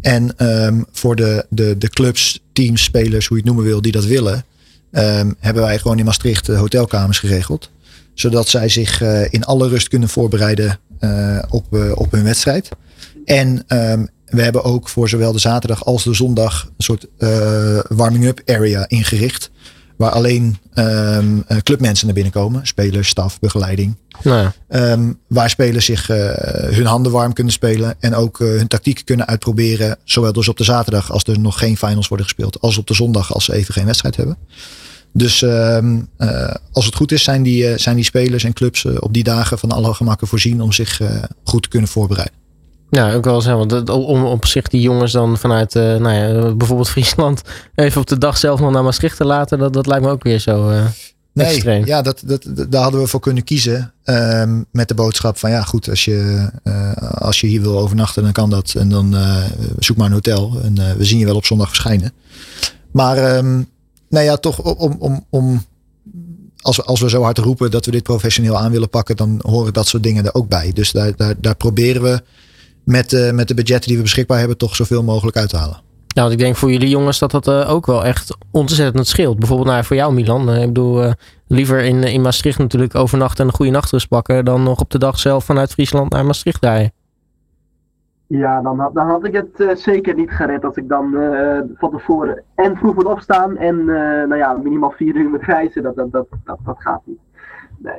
[0.00, 3.92] En um, voor de, de, de clubs, teams, spelers, hoe je het noemen wil, die
[3.92, 4.44] dat willen,
[4.92, 7.70] um, hebben wij gewoon in Maastricht hotelkamers geregeld.
[8.14, 10.78] Zodat zij zich uh, in alle rust kunnen voorbereiden
[11.50, 11.64] op,
[11.94, 12.68] op hun wedstrijd.
[13.24, 17.06] En um, we hebben ook voor zowel de zaterdag als de zondag een soort
[17.88, 19.50] warming-up area ingericht.
[20.04, 22.66] Waar alleen um, clubmensen naar binnen komen.
[22.66, 23.96] Spelers, staf, begeleiding.
[24.22, 24.92] Nou ja.
[24.92, 26.16] um, waar spelers zich uh,
[26.50, 27.94] hun handen warm kunnen spelen.
[28.00, 29.98] En ook uh, hun tactiek kunnen uitproberen.
[30.04, 32.60] Zowel dus op de zaterdag als er nog geen finals worden gespeeld.
[32.60, 34.36] Als op de zondag als ze even geen wedstrijd hebben.
[35.12, 39.12] Dus um, uh, als het goed is zijn die, zijn die spelers en clubs op
[39.12, 40.60] die dagen van alle gemakken voorzien.
[40.60, 41.00] Om zich
[41.44, 42.43] goed te kunnen voorbereiden.
[42.94, 43.66] Ja, ook wel zo.
[43.66, 47.42] Want om op zich die jongens dan vanuit uh, nou ja, bijvoorbeeld Friesland
[47.74, 50.22] even op de dag zelf nog naar Maastricht te laten, dat, dat lijkt me ook
[50.22, 50.84] weer zo uh,
[51.32, 51.86] nee, extreem.
[51.86, 53.92] Ja, dat, dat, daar hadden we voor kunnen kiezen.
[54.04, 56.50] Um, met de boodschap van ja, goed, als je,
[57.18, 58.74] als je hier wil overnachten, dan kan dat.
[58.74, 59.16] En dan
[59.78, 60.60] zoek maar een hotel.
[60.62, 62.12] En we zien je wel op zondag verschijnen.
[62.90, 63.68] Maar um,
[64.08, 65.64] nou ja, toch om, om, om
[66.60, 69.40] als, we, als we zo hard roepen dat we dit professioneel aan willen pakken, dan
[69.42, 70.70] horen dat soort dingen er ook bij.
[70.72, 72.22] Dus daar, daar, daar proberen we
[72.84, 75.82] met, uh, met de budgetten die we beschikbaar hebben, toch zoveel mogelijk uit te halen.
[76.14, 79.38] Want ik denk voor jullie jongens dat dat uh, ook wel echt ontzettend scheelt.
[79.38, 80.50] Bijvoorbeeld nou, voor jou Milan.
[80.50, 81.12] Uh, ik bedoel,
[81.46, 84.44] liever in, in Maastricht natuurlijk overnachten en een goede nachtrust pakken...
[84.44, 86.92] dan nog op de dag zelf vanuit Friesland naar Maastricht rijden.
[88.26, 91.14] Ja, dan had, dan had ik het zeker niet gered als ik dan
[91.74, 93.56] van tevoren en vroeg moet opstaan...
[93.56, 95.82] en nou ja, minimaal vier uur moet reizen.
[95.82, 97.18] Dat, dat, dat, dat, dat gaat niet.
[97.78, 97.98] Nee.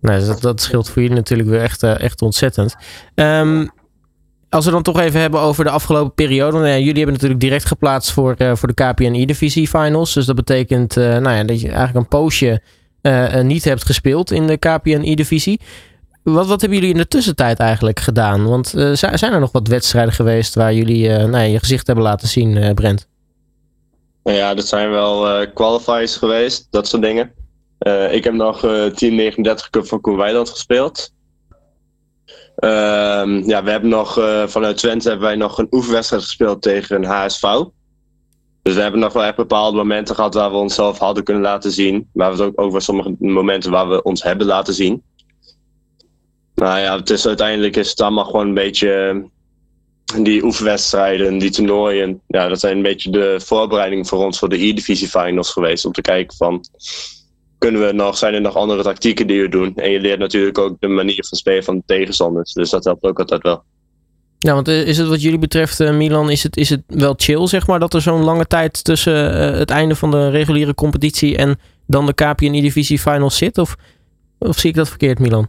[0.00, 2.76] Nee, dat, dat scheelt voor jullie natuurlijk weer echt, echt ontzettend.
[3.14, 3.70] Um,
[4.54, 6.58] als we dan toch even hebben over de afgelopen periode.
[6.58, 10.14] Nou jullie hebben natuurlijk direct geplaatst voor, uh, voor de KPNI-divisie finals.
[10.14, 12.62] Dus dat betekent uh, nou ja, dat je eigenlijk een poosje
[13.02, 15.60] uh, niet hebt gespeeld in de KPNI-divisie.
[16.22, 18.44] Wat, wat hebben jullie in de tussentijd eigenlijk gedaan?
[18.48, 22.28] Want zijn er nog wat wedstrijden geweest waar jullie nou ja, je gezicht hebben laten
[22.28, 23.08] zien, Brent?
[24.22, 27.32] Nou ja, dat zijn wel qualifiers geweest, dat soort dingen.
[28.10, 28.60] ik heb nog
[28.94, 31.13] Team 39 Cup van Koerwijland gespeeld.
[32.56, 36.96] Um, ja, we hebben nog uh, vanuit Twente hebben wij nog een oefenwedstrijd gespeeld tegen
[36.96, 37.42] een HSV.
[38.62, 41.70] Dus we hebben nog wel echt bepaalde momenten gehad waar we onszelf hadden kunnen laten
[41.70, 42.08] zien.
[42.12, 45.02] Maar we ook, ook wel sommige momenten waar we ons hebben laten zien.
[46.54, 49.24] Nou ja, het is, uiteindelijk is het allemaal gewoon een beetje
[50.22, 52.20] die oefenwedstrijden, die toernooien.
[52.26, 55.84] Ja, dat zijn een beetje de voorbereiding voor ons voor de E-Divisie Finals geweest.
[55.84, 56.64] Om te kijken van,
[57.64, 59.74] kunnen we nog, zijn er nog andere tactieken die we doen.
[59.76, 62.52] En je leert natuurlijk ook de manier van spelen van de tegenstanders.
[62.52, 63.62] Dus dat helpt ook altijd wel.
[64.38, 67.46] Ja, want is het wat jullie betreft, uh, Milan, is het, is het wel chill,
[67.46, 71.36] zeg maar, dat er zo'n lange tijd tussen uh, het einde van de reguliere competitie
[71.36, 73.58] en dan de KPNI-divisie finals zit?
[73.58, 73.76] Of,
[74.38, 75.46] of zie ik dat verkeerd, Milan?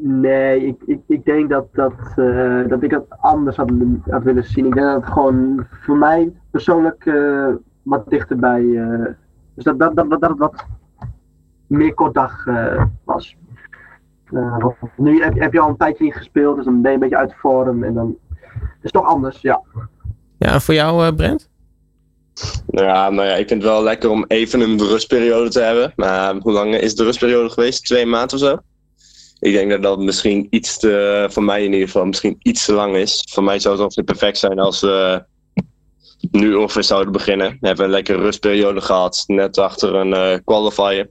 [0.00, 3.70] Nee, ik, ik, ik denk dat, dat, uh, dat ik het anders had,
[4.10, 4.66] had willen zien.
[4.66, 7.10] Ik denk dat het gewoon voor mij persoonlijk
[7.82, 8.62] wat dichterbij.
[9.54, 10.66] dus dat, dat, dat, dat, dat, dat
[11.68, 13.36] meer kortdag uh, was.
[14.30, 17.02] Uh, nu heb, heb, je al een tijdje niet gespeeld, dus dan ben je een
[17.02, 18.16] beetje uit vorm en dan
[18.52, 19.62] het is toch anders, ja.
[20.38, 21.48] Ja, en voor jou, uh, Brent?
[22.66, 25.92] Ja, nou ja, ik vind het wel lekker om even een rustperiode te hebben.
[25.96, 27.84] Maar hoe lang is de rustperiode geweest?
[27.84, 28.58] Twee maanden of zo?
[29.38, 32.72] Ik denk dat dat misschien iets te, voor mij in ieder geval, misschien iets te
[32.72, 33.26] lang is.
[33.30, 35.24] Voor mij zou het ongeveer perfect zijn als we
[36.30, 37.56] nu ongeveer zouden beginnen.
[37.60, 41.10] We hebben een lekkere rustperiode gehad, net achter een uh, qualifier.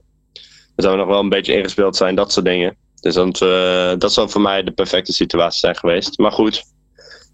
[0.78, 2.76] Zouden we nog wel een beetje ingespeeld zijn, dat soort dingen.
[3.00, 6.18] Dus dat, uh, dat zou voor mij de perfecte situatie zijn geweest.
[6.18, 6.64] Maar goed,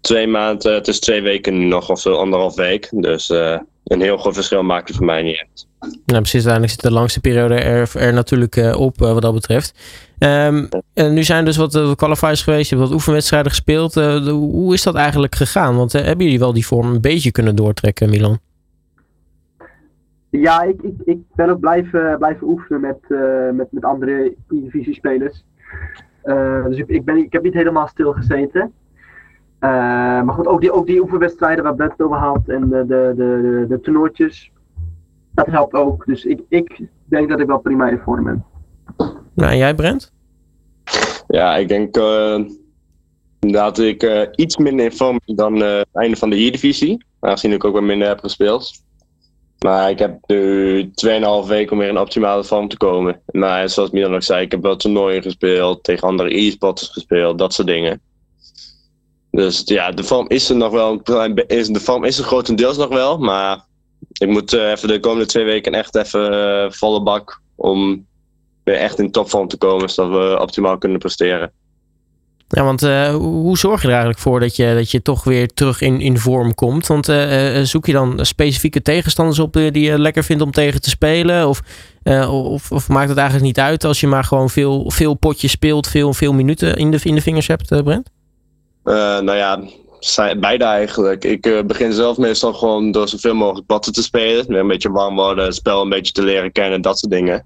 [0.01, 2.89] twee maanden, het is twee weken nog, of zo, anderhalf week.
[2.91, 5.67] Dus uh, een heel groot verschil maakt het voor mij niet uit.
[5.79, 6.33] Nou, precies.
[6.33, 9.73] Uiteindelijk zit de langste periode er, er natuurlijk uh, op wat dat betreft.
[10.19, 13.93] Um, en nu zijn dus wat qualifiers geweest, je hebt wat oefenwedstrijden gespeeld.
[13.93, 15.75] Hoe is dat eigenlijk gegaan?
[15.75, 18.39] Want hebben jullie wel die vorm een beetje kunnen doortrekken, Milan?
[20.39, 22.97] Ja, ik, ik, ik ben ook blijven, blijven oefenen met,
[23.53, 25.45] met, met andere divisiespelers.
[26.67, 28.73] dus ik, ik, ben, ik heb niet helemaal stilgezeten.
[29.59, 33.13] maar goed, ook die, ook die oefenwedstrijden waar Brent het over had en de, de,
[33.15, 34.53] de, de toernooitjes
[35.35, 36.05] dat helpt ook.
[36.05, 38.45] Dus ik, ik denk dat ik wel prima in vorm ben.
[39.33, 40.13] Nou, en jij Brent?
[41.27, 42.39] Ja, ik denk uh,
[43.39, 47.05] dat ik uh, iets minder in vorm ben dan uh, het einde van de Eredivisie.
[47.19, 48.83] Aangezien ik ook wat minder heb gespeeld.
[49.59, 53.21] Maar ik heb nu 2,5 weken om weer in optimale vorm te komen.
[53.31, 57.53] Maar zoals Milan ook zei, ik heb wel toernooien gespeeld, tegen andere e-sporters gespeeld, dat
[57.53, 58.01] soort dingen.
[59.31, 61.03] Dus ja, de vorm is er nog wel.
[61.03, 63.65] De vorm is er grotendeels nog wel, maar
[64.13, 68.07] ik moet uh, even de komende twee weken echt even uh, volle bak om
[68.63, 71.51] weer echt in topvorm te komen, zodat we optimaal kunnen presteren.
[72.47, 75.47] Ja, want uh, hoe zorg je er eigenlijk voor dat je, dat je toch weer
[75.47, 76.87] terug in, in vorm komt?
[76.87, 77.05] Want
[77.63, 81.47] zoek je dan specifieke tegenstanders op die je lekker vindt om tegen te spelen?
[81.47, 81.61] Of,
[82.29, 85.87] of, of, maakt het eigenlijk niet uit als je maar gewoon veel, veel potjes speelt,
[85.87, 88.09] veel, veel minuten in de, in de vingers hebt, Brent?
[88.83, 89.59] nou ja,
[90.39, 91.23] beide eigenlijk.
[91.23, 94.53] Ik begin zelf meestal gewoon door zoveel mogelijk batten te spelen.
[94.53, 97.45] Een beetje warm worden, het spel een beetje te leren kennen, dat soort dingen.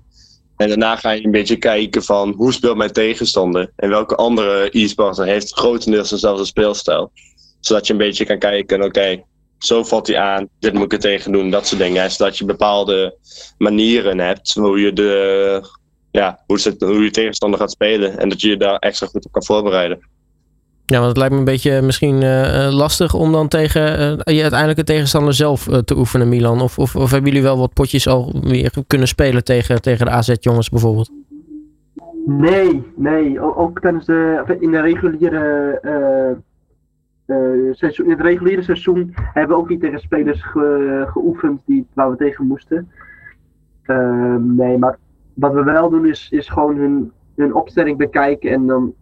[0.59, 4.69] En daarna ga je een beetje kijken van hoe speelt mijn tegenstander en welke andere
[4.71, 7.11] e-sporter heeft grotendeels dezelfde speelstijl.
[7.59, 9.23] Zodat je een beetje kan kijken, oké,
[9.57, 12.11] zo valt hij aan, dit moet ik er tegen doen, dat soort dingen.
[12.11, 13.17] zodat je bepaalde
[13.57, 15.69] manieren hebt hoe je, de,
[16.11, 19.31] ja, hoe, hoe je tegenstander gaat spelen en dat je je daar extra goed op
[19.31, 20.09] kan voorbereiden.
[20.89, 24.41] Ja, want het lijkt me een beetje misschien uh, lastig om dan tegen uh, je
[24.41, 26.61] uiteindelijke tegenstander zelf te oefenen, Milan.
[26.61, 30.11] Of, of, of, hebben jullie wel wat potjes al weer kunnen spelen tegen, tegen de
[30.11, 31.11] AZ-jongens bijvoorbeeld?
[32.25, 33.41] Nee, nee.
[33.55, 35.79] Ook, tijdens de, in de reguliere
[37.71, 42.09] seizoen, in het reguliere seizoen hebben we ook niet tegen spelers ge, geoefend die, waar
[42.09, 42.89] we tegen moesten.
[43.83, 44.97] Ehm, nee, maar
[45.33, 48.93] wat we wel doen is, is gewoon hun, hun opstelling bekijken en dan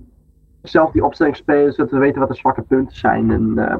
[0.61, 3.31] zelf die opstelling spelen, zodat we weten wat de zwakke punten zijn.
[3.31, 3.75] En uh,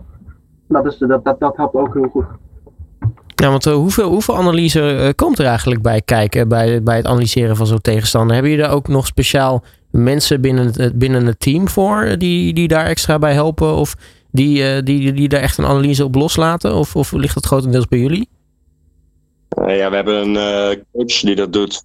[0.68, 2.26] dat, is, dat, dat, dat helpt ook heel goed.
[3.36, 7.06] Ja, want uh, hoeveel, hoeveel analyse uh, komt er eigenlijk bij kijken bij, bij het
[7.06, 8.34] analyseren van zo'n tegenstander?
[8.34, 12.68] Hebben jullie daar ook nog speciaal mensen binnen het, binnen het team voor die, die
[12.68, 13.76] daar extra bij helpen?
[13.76, 13.96] Of
[14.32, 16.76] die, die, die daar echt een analyse op loslaten?
[16.76, 18.30] Of, of ligt dat grotendeels bij jullie?
[19.50, 21.84] ja, we hebben een coach die dat doet.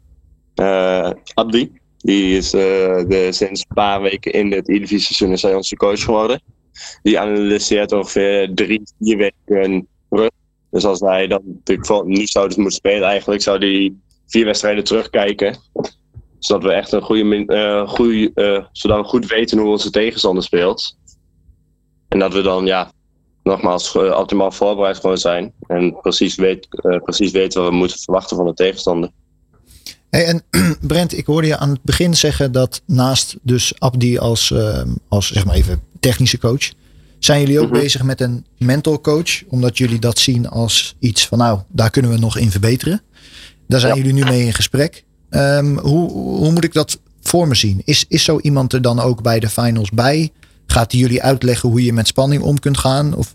[1.35, 1.81] Abdi.
[2.02, 2.60] Die is uh,
[3.08, 6.42] de, sinds een paar weken in het Eredivisie-seizoen is hij onze coach geworden.
[7.02, 10.32] Die analyseert ongeveer drie, vier weken rust.
[10.70, 11.42] Dus als hij dan
[12.04, 13.94] nu zou dus moeten spelen eigenlijk, zou hij
[14.26, 15.56] vier wedstrijden terugkijken.
[16.38, 20.42] Zodat we echt een goede, uh, goede uh, zodat we goed weten hoe onze tegenstander
[20.42, 20.96] speelt.
[22.08, 22.92] En dat we dan ja,
[23.42, 25.52] nogmaals optimaal voorbereid gewoon zijn.
[25.66, 26.68] En precies, weet,
[27.02, 29.10] precies weten wat we moeten verwachten van de tegenstander.
[30.12, 30.42] Hey, en
[30.87, 35.27] Brent, ik hoorde je aan het begin zeggen dat naast dus Abdi als, uh, als
[35.33, 36.72] zeg maar even technische coach,
[37.18, 37.81] zijn jullie ook mm -hmm.
[37.81, 42.11] bezig met een mental coach, omdat jullie dat zien als iets van nou, daar kunnen
[42.11, 43.03] we nog in verbeteren.
[43.68, 44.03] Daar zijn ja.
[44.03, 45.05] jullie nu mee in gesprek.
[45.31, 47.83] Um, hoe, hoe moet ik dat voor me zien?
[47.85, 50.31] Is, is zo iemand er dan ook bij de finals bij?
[50.66, 53.14] Gaat hij jullie uitleggen hoe je met spanning om kunt gaan?
[53.14, 53.33] Of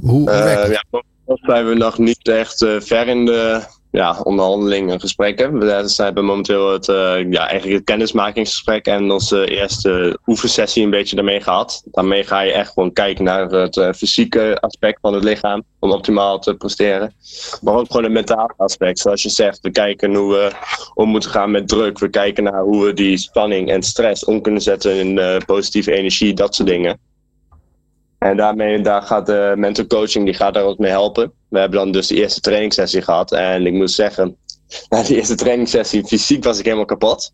[0.00, 4.20] hoe, hoe werkt uh, ja, zijn we nog niet echt uh, ver in de ja,
[4.22, 5.58] onderhandelingen, gesprekken.
[5.58, 11.16] We hebben momenteel het, uh, ja, eigenlijk het kennismakingsgesprek en onze eerste oefensessie een beetje
[11.16, 11.82] daarmee gehad.
[11.84, 15.90] Daarmee ga je echt gewoon kijken naar het uh, fysieke aspect van het lichaam om
[15.90, 17.14] optimaal te presteren.
[17.62, 18.98] Maar ook gewoon het mentale aspect.
[18.98, 20.52] Zoals je zegt, we kijken hoe we
[20.94, 21.98] om moeten gaan met druk.
[21.98, 25.92] We kijken naar hoe we die spanning en stress om kunnen zetten in uh, positieve
[25.92, 27.07] energie, dat soort dingen.
[28.18, 31.32] En daarmee daar gaat de mental coaching die gaat daar ook mee helpen.
[31.48, 33.32] We hebben dan dus de eerste trainingssessie gehad.
[33.32, 34.36] En ik moet zeggen,
[34.88, 37.32] na de eerste trainingssessie, fysiek was ik helemaal kapot.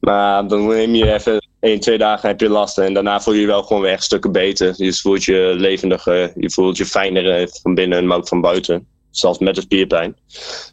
[0.00, 2.78] Maar dan neem je even één, twee dagen heb je last.
[2.78, 4.74] En daarna voel je je wel gewoon weer echt stukken beter.
[4.76, 8.86] Je voelt je levendiger, je voelt je fijner van binnen, maar ook van buiten.
[9.10, 10.16] zelfs met de spierpijn.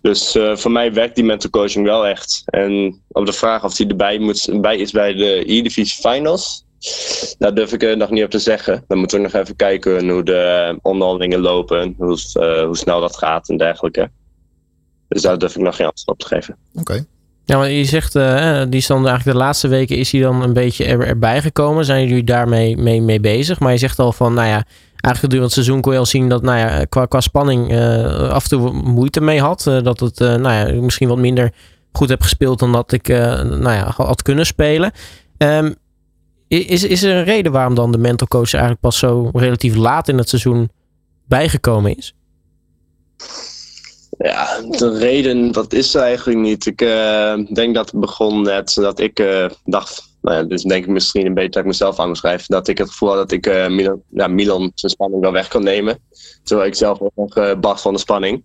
[0.01, 2.41] Dus voor mij werkt die mental coaching wel echt.
[2.45, 6.65] En op de vraag of hij erbij moet, bij is bij de E-Divisie Finals,
[7.37, 8.83] daar durf ik er nog niet op te zeggen.
[8.87, 12.17] Dan moeten we nog even kijken hoe de onderhandelingen lopen, hoe,
[12.65, 14.09] hoe snel dat gaat en dergelijke.
[15.07, 16.57] Dus daar durf ik nog geen antwoord op te geven.
[16.73, 17.05] Oké.
[17.45, 20.41] Ja, maar je zegt, uh, die is dan eigenlijk de laatste weken is hij dan
[20.41, 21.85] een beetje er, erbij gekomen.
[21.85, 23.59] Zijn jullie daarmee mee, mee bezig?
[23.59, 26.29] Maar je zegt al van, nou ja, eigenlijk gedurende het seizoen kon je al zien
[26.29, 29.65] dat, nou ja, qua, qua spanning uh, af en toe moeite mee had.
[29.67, 31.51] Uh, dat het, nou ja, misschien wat minder
[31.91, 34.91] goed heb gespeeld dan dat ik, nou ja, had kunnen spelen.
[35.37, 35.75] Um,
[36.59, 40.07] is, is er een reden waarom dan de mental coach eigenlijk pas zo relatief laat
[40.07, 40.69] in het seizoen
[41.27, 42.15] bijgekomen is?
[44.17, 46.65] Ja, de reden, dat is eigenlijk niet.
[46.65, 50.83] Ik uh, denk dat het begon net dat ik uh, dacht, nou ja, dus denk
[50.83, 53.31] ik misschien een beetje dat ik mezelf aan schrijf, dat ik het gevoel had dat
[53.31, 55.99] ik uh, Milan, ja, Milan zijn spanning wel weg kon nemen.
[56.43, 58.43] Terwijl ik zelf ook nog bad van de spanning.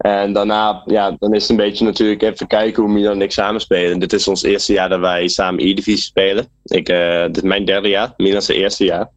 [0.00, 3.32] En daarna, ja, dan is het een beetje natuurlijk even kijken hoe Milan en ik
[3.32, 3.98] samen spelen.
[3.98, 6.46] Dit is ons eerste jaar dat wij samen E-divisie spelen.
[6.64, 6.86] Ik,
[7.26, 9.10] dit is mijn derde jaar, Milan zijn eerste jaar.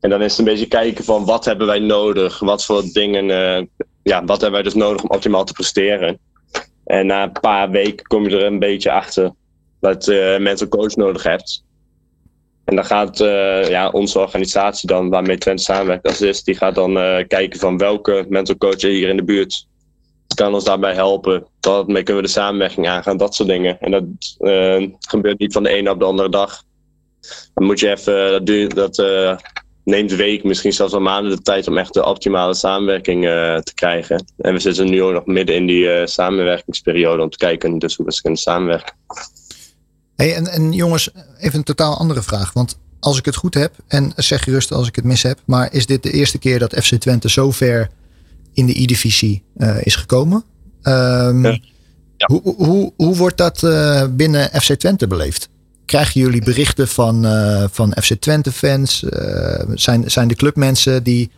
[0.00, 3.26] En dan is het een beetje kijken van wat hebben wij nodig, wat voor dingen
[4.02, 6.18] ja, wat hebben wij dus nodig om optimaal te presteren?
[6.84, 9.32] En na een paar weken kom je er een beetje achter
[9.80, 11.64] wat uh, mental coach nodig hebt.
[12.64, 13.18] En dan gaat
[13.68, 16.94] ja, onze organisatie dan, waarmee Twente samenwerkt als is, die gaat dan
[17.28, 19.66] kijken van welke mental coach hier in de buurt
[20.36, 21.46] kan ons daarbij helpen.
[21.60, 23.80] Daarmee kunnen we de samenwerking aangaan, dat soort dingen.
[23.80, 24.04] En dat
[24.38, 26.62] uh, gebeurt niet van de ene op de andere dag.
[27.54, 29.02] Dan moet je even, dat, duurt, dat
[29.84, 33.22] neemt weken, misschien zelfs al maanden de tijd om echt de optimale samenwerking
[33.62, 34.24] te krijgen.
[34.36, 38.06] En we zitten nu ook nog midden in die samenwerkingsperiode om te kijken dus hoe
[38.06, 38.94] we kunnen samenwerken.
[40.16, 42.52] Hey, en, en jongens, even een totaal andere vraag.
[42.52, 45.72] Want als ik het goed heb, en zeg gerust als ik het mis heb, maar
[45.72, 47.90] is dit de eerste keer dat FC Twente zo ver
[48.56, 50.44] in de E-divisie uh, is gekomen?
[50.82, 51.58] Um, ja.
[52.16, 52.26] Ja.
[52.26, 53.60] Hoe, hoe, hoe wordt dat
[54.16, 55.48] binnen FC Twente beleefd?
[55.86, 59.02] Krijgen jullie berichten van, uh, van FC Twente fans?
[59.02, 59.10] Uh,
[59.74, 61.30] zijn, zijn de clubmensen die,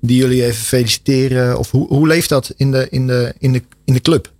[0.00, 1.58] die jullie even feliciteren?
[1.58, 4.32] Of hoe, hoe leeft dat in de, in de, in de, in de club?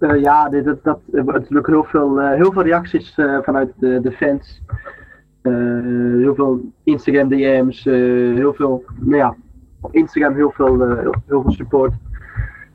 [0.00, 4.60] Uh, ja, dit, dat, dat, natuurlijk heel veel, heel veel reacties vanuit de, de fans.
[6.18, 9.36] Heel veel Instagram DM's, heel veel, nou ja,
[9.80, 11.92] op Instagram heel veel, heel, heel, veel support.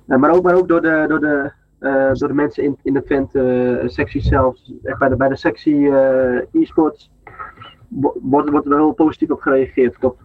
[0.06, 3.02] maar, ook, maar ook door de, door de uh, door de mensen in, in de
[3.06, 7.10] vent uh, sectie zelf, echt bij de, bij de sectie uh, e-sports,
[8.22, 9.98] wordt, wordt er heel positief op gereageerd.
[9.98, 10.22] Klopt.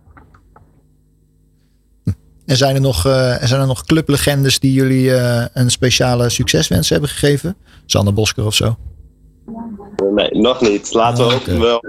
[2.46, 5.10] En zijn er nog, uh, zijn er nog clublegendes die jullie
[5.52, 7.56] een speciale succeswens hebben gegeven?
[7.86, 8.76] Sander Bosker of zo?
[10.14, 10.94] Nee, nog niet.
[10.94, 11.80] Laten we oh, wel.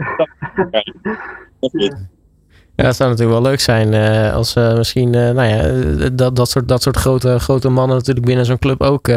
[2.76, 3.94] Ja, dat zou natuurlijk wel leuk zijn
[4.34, 8.60] als misschien nou ja, dat, dat, soort, dat soort grote, grote mannen natuurlijk binnen zo'n
[8.60, 9.10] club ook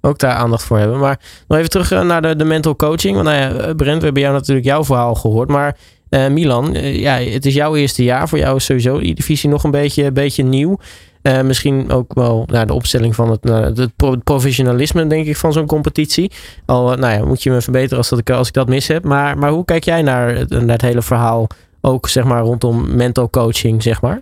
[0.00, 0.98] ook daar aandacht voor hebben.
[0.98, 3.14] Maar nog even terug eh, naar de, de mental coaching.
[3.14, 5.48] Want nou ja, eh, Brent, we hebben jou natuurlijk jouw verhaal gehoord.
[5.48, 5.76] Maar
[6.10, 8.28] uh, Milan, uh, ja, het is jouw eerste jaar.
[8.28, 10.78] Voor jou is sowieso die divisie nog een beetje, beetje nieuw.
[11.22, 15.52] Uh, misschien ook wel naar de opstelling van het, uh, het professionalisme, denk ik, van
[15.52, 16.32] zo'n competitie.
[16.66, 19.04] Al nou ja, moet je me verbeteren als, dat ik, als ik dat mis heb.
[19.04, 21.46] Maar, maar hoe kijk jij naar, het hele verhaal?
[21.80, 24.20] Ook zeg maar rondom mental coaching, zeg maar?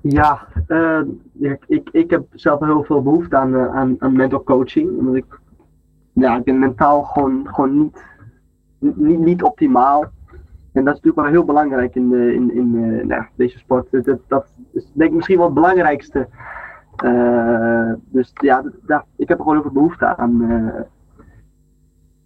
[0.00, 0.46] Ja,
[1.40, 4.98] ik, ik, ik heb zelf heel veel behoefte aan, aan, aan mental coaching.
[4.98, 5.40] Omdat ik,
[6.12, 8.04] ja, ik ben mentaal gewoon, gewoon niet,
[8.78, 10.04] niet, niet optimaal.
[10.74, 13.86] En dat is natuurlijk wel heel belangrijk in, de, in, in uh, nou, deze sport.
[13.90, 16.28] Dat, dat is denk ik misschien wel het belangrijkste.
[18.04, 18.64] dus ja,
[19.16, 20.48] ik heb er gewoon heel veel behoefte aan.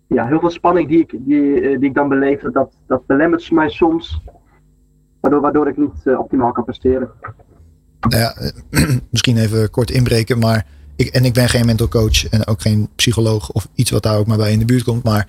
[0.06, 3.68] ja, heel veel spanning die ik, die, die ik dan beleef, dat, dat belemmert mij
[3.68, 4.22] soms.
[5.20, 7.11] Waardoor, waardoor ik niet optimaal kan presteren.
[8.00, 8.34] Nou ja,
[9.11, 12.88] misschien even kort inbreken, maar ik, en ik ben geen mental coach en ook geen
[12.94, 15.04] psycholoog of iets wat daar ook maar bij in de buurt komt.
[15.04, 15.28] Maar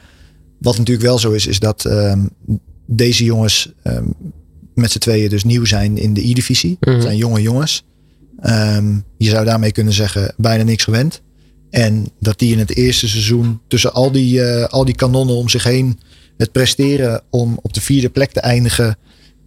[0.60, 2.30] wat natuurlijk wel zo is, is dat um,
[2.92, 4.14] deze jongens um,
[4.74, 6.78] met z'n tweeën dus nieuw zijn in de E-divisie.
[6.80, 7.02] Mm -hmm.
[7.02, 7.84] zijn jonge jongens.
[8.44, 11.22] Um, je zou daarmee kunnen zeggen, bijna niks gewend.
[11.70, 15.50] En dat die in het eerste seizoen tussen al die, uh, al die kanonnen om
[15.50, 16.00] zich heen
[16.38, 18.98] het presteren om op de vierde plek te eindigen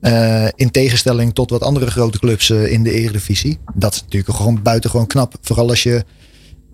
[0.01, 3.59] uh, in tegenstelling tot wat andere grote clubs uh, in de Eredivisie.
[3.75, 5.35] Dat is natuurlijk gewoon buitengewoon knap.
[5.41, 6.05] Vooral als je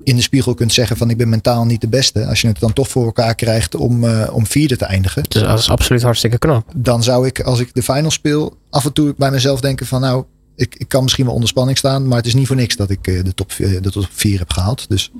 [0.08, 2.26] in de spiegel kunt zeggen van ik ben mentaal niet de beste.
[2.26, 5.22] Als je het dan toch voor elkaar krijgt om, uh, om vierde te eindigen.
[5.28, 6.72] Dus dat is absoluut hartstikke knap.
[6.76, 10.00] Dan zou ik als ik de final speel af en toe bij mezelf denken van
[10.00, 10.24] nou
[10.56, 12.08] ik, ik kan misschien wel onder spanning staan.
[12.08, 14.88] Maar het is niet voor niks dat ik de top, de top vier heb gehaald.
[14.88, 15.12] Dus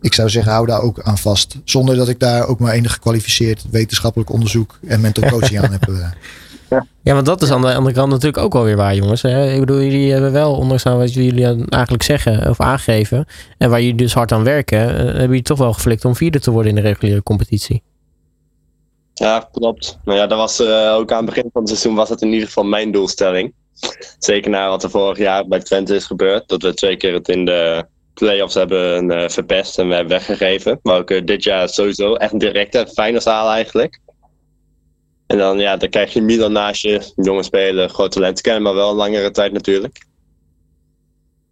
[0.00, 1.56] ik zou zeggen, hou daar ook aan vast.
[1.64, 5.92] Zonder dat ik daar ook maar enig gekwalificeerd wetenschappelijk onderzoek en mental coaching aan heb.
[7.02, 9.24] Ja, want dat is aan de andere kant natuurlijk ook wel weer waar, jongens.
[9.24, 13.26] Ik bedoel, jullie hebben wel, ondanks wat jullie eigenlijk zeggen of aangeven,
[13.58, 16.50] en waar jullie dus hard aan werken, hebben jullie toch wel geflikt om vierde te
[16.50, 17.82] worden in de reguliere competitie.
[19.14, 19.98] Ja, klopt.
[20.04, 22.32] Nou ja, dat was uh, ook aan het begin van het seizoen was dat in
[22.32, 23.52] ieder geval mijn doelstelling.
[24.18, 26.48] Zeker na wat er vorig jaar bij Twente is gebeurd.
[26.48, 30.78] Dat we twee keer het in de playoffs hebben uh, verpest en we hebben weggegeven.
[30.82, 33.98] Maar ook uh, dit jaar sowieso echt direct het fijne zaal eigenlijk.
[35.32, 38.74] En dan, ja, dan krijg je Milan naast je, jonge spelen, groot talent kennen, maar
[38.74, 40.06] wel een langere tijd natuurlijk.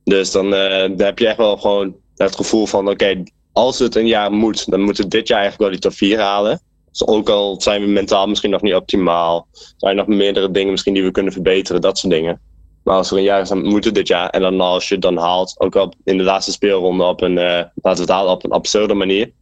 [0.04, 4.06] Dus dan, dan heb je echt wel gewoon het gevoel van, oké, als het een
[4.06, 6.60] jaar moet, dan moeten we dit jaar eigenlijk wel die top 4 halen.
[6.90, 10.70] Dus ook al zijn we mentaal misschien nog niet optimaal, zijn er nog meerdere dingen
[10.70, 12.40] misschien die we kunnen verbeteren, dat soort dingen.
[12.84, 14.30] Maar als er een jaar is, dan moeten dit jaar.
[14.30, 17.36] En dan als je het dan haalt, ook al in de laatste speelronde op een,
[17.36, 19.32] uh, laten we het halen op een absurde manier.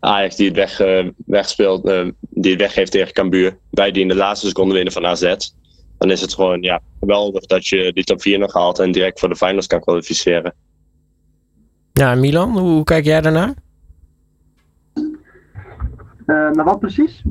[0.00, 3.58] Ajax die het weg, uh, wegspeelt, uh, die het weggeeft tegen Cambuur.
[3.70, 5.34] Wij die in de laatste seconde winnen van AZ.
[5.98, 9.20] Dan is het gewoon ja, geweldig dat je die top 4 nog haalt en direct
[9.20, 10.54] voor de finals kan kwalificeren.
[11.92, 13.54] Ja, Milan, hoe kijk jij daarnaar?
[16.26, 17.22] Uh, naar wat precies?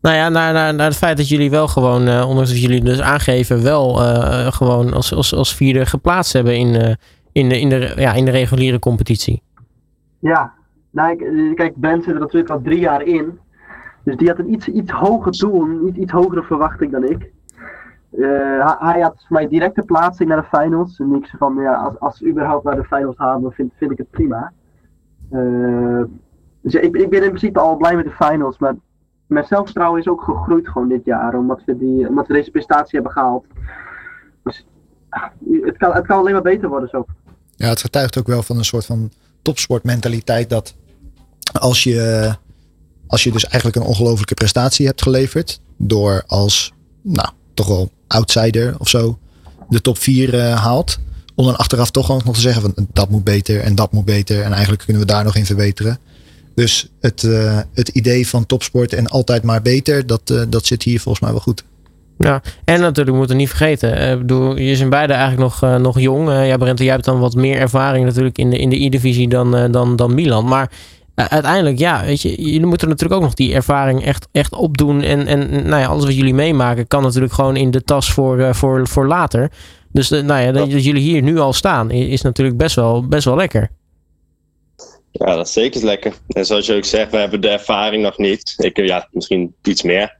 [0.00, 2.82] Nou ja, naar, naar, naar het feit dat jullie wel gewoon, uh, ondanks dat jullie
[2.82, 6.94] dus aangeven, wel uh, gewoon als, als, als vierde geplaatst hebben in, uh,
[7.32, 9.42] in, de, in, de, ja, in de reguliere competitie.
[10.18, 10.52] Ja,
[10.90, 11.16] nou,
[11.54, 13.38] kijk, Ben zit er natuurlijk al drie jaar in.
[14.02, 17.32] Dus die had een iets, iets hoger doel, een iets, iets hogere verwachting dan ik.
[18.10, 20.98] Hij, hij, had mij directe plaatsing naar de finals.
[20.98, 23.72] En ik zei van, ja, als, als ze überhaupt naar de finals halen, dan vind,
[23.76, 24.52] vind ik het prima.
[26.60, 28.58] Dus ik, ik ben in principe al blij met de finals.
[28.58, 28.74] Maar
[29.26, 31.34] mijn zelfvertrouwen is ook gegroeid gewoon dit jaar.
[31.34, 33.46] Omdat we, die, omdat we deze prestatie hebben gehaald.
[34.42, 34.66] Dus
[35.62, 37.04] het kan, het kan alleen maar beter worden zo.
[37.56, 39.10] Ja, het getuigt ook wel van een soort van
[39.42, 40.50] topsportmentaliteit.
[40.50, 40.74] Dat
[41.52, 42.30] als je,
[43.06, 45.60] als je dus eigenlijk een ongelofelijke prestatie hebt geleverd.
[45.76, 46.72] Door als,
[47.02, 49.18] nou, toch wel outsider of zo
[49.70, 50.98] de top 4 uh, haalt.
[51.34, 54.42] Om dan achteraf toch nog te zeggen van dat moet beter en dat moet beter.
[54.42, 55.98] En eigenlijk kunnen we daar nog in verbeteren.
[56.54, 60.82] Dus het, uh, het idee van topsport en altijd maar beter, dat, uh, dat zit
[60.82, 61.64] hier volgens mij wel goed.
[62.22, 64.10] Ja, en natuurlijk moeten we niet vergeten.
[64.10, 66.28] Uh, bedoel, je zijn beide eigenlijk nog, nog jong.
[66.28, 69.72] ja, Brent, jij hebt dan wat meer ervaring natuurlijk in de, in de E-divisie dan,
[69.72, 70.44] dan, dan Milan.
[70.44, 70.70] Maar
[71.14, 75.02] uiteindelijk, ja, weet je, jullie moeten natuurlijk ook nog die ervaring echt, echt opdoen.
[75.02, 78.54] En, en nou ja, alles wat jullie meemaken kan natuurlijk gewoon in de tas voor,
[78.54, 79.50] voor, voor later.
[79.92, 83.24] Dus nou ja, dat, dat jullie hier nu al staan, is natuurlijk best wel, best
[83.24, 83.70] wel lekker.
[85.10, 86.12] Ja, dat is zeker lekker.
[86.28, 88.54] En zoals je ook zegt, we hebben de ervaring nog niet.
[88.56, 90.18] Ik, ja, misschien iets meer.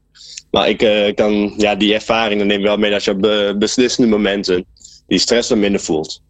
[0.51, 3.55] Maar ik uh, kan, ja, die ervaring dan neem wel mee dat je op be
[3.59, 4.65] beslissende momenten
[5.07, 6.23] die stress wat minder voelt.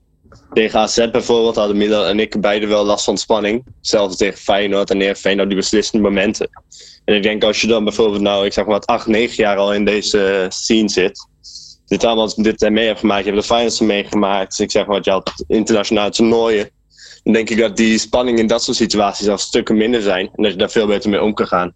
[0.52, 3.64] Tegen AZ bijvoorbeeld hadden Milan en ik beide wel last van spanning.
[3.80, 6.48] Zelfs tegen Feyenoord en neer Feyenoord die beslissende momenten.
[7.04, 9.56] En ik denk als je dan bijvoorbeeld nou, ik zeg maar wat 8, 9 jaar
[9.56, 11.28] al in deze scene zit.
[11.86, 13.24] Dit allemaal dit mee hebt gemaakt.
[13.24, 14.58] Je hebt de finals meegemaakt.
[14.58, 16.70] ik zeg maar je had internationale toernooien
[17.22, 20.30] dan denk ik dat die spanning in dat soort situaties al stukken minder zijn.
[20.34, 21.72] En dat je daar veel beter mee om kan gaan.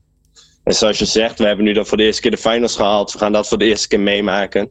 [0.65, 3.13] En zoals je zegt, we hebben nu dan voor de eerste keer de finals gehaald.
[3.13, 4.71] We gaan dat voor de eerste keer meemaken.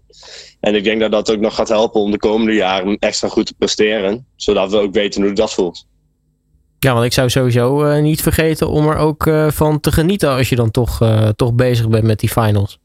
[0.60, 3.45] En ik denk dat dat ook nog gaat helpen om de komende jaren extra goed
[3.45, 4.25] te presteren.
[4.36, 5.86] Zodat we ook weten hoe dat voelt.
[6.79, 10.29] Ja, want ik zou sowieso uh, niet vergeten om er ook uh, van te genieten
[10.29, 12.79] als je dan toch, uh, toch bezig bent met die finals.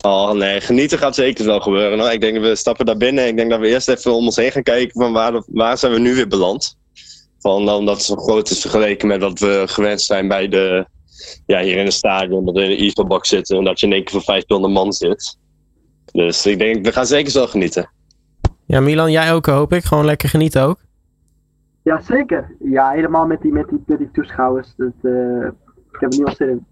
[0.00, 1.98] Oh nee, genieten gaat zeker wel gebeuren.
[1.98, 2.10] Hoor.
[2.10, 3.26] Ik denk dat we stappen daar binnen.
[3.26, 5.92] Ik denk dat we eerst even om ons heen gaan kijken van waar, waar zijn
[5.92, 6.76] we nu weer beland.
[7.38, 10.86] Van, omdat het zo groot is vergeleken met wat we gewend zijn bij de,
[11.46, 12.44] ja, hier in het stadion.
[12.44, 14.92] Dat we in de Easterbox zitten en dat je in één keer voor 500 man
[14.92, 15.38] zit.
[16.12, 17.90] Dus ik denk, we gaan zeker zo genieten.
[18.66, 19.84] Ja, Milan, jij ook hoop ik.
[19.84, 20.78] Gewoon lekker genieten ook.
[21.82, 22.56] Ja, zeker.
[22.64, 24.68] Ja, helemaal met die, met die, met die toeschouwers.
[24.76, 25.46] Dat, uh,
[25.92, 26.66] ik heb er nu al zin in.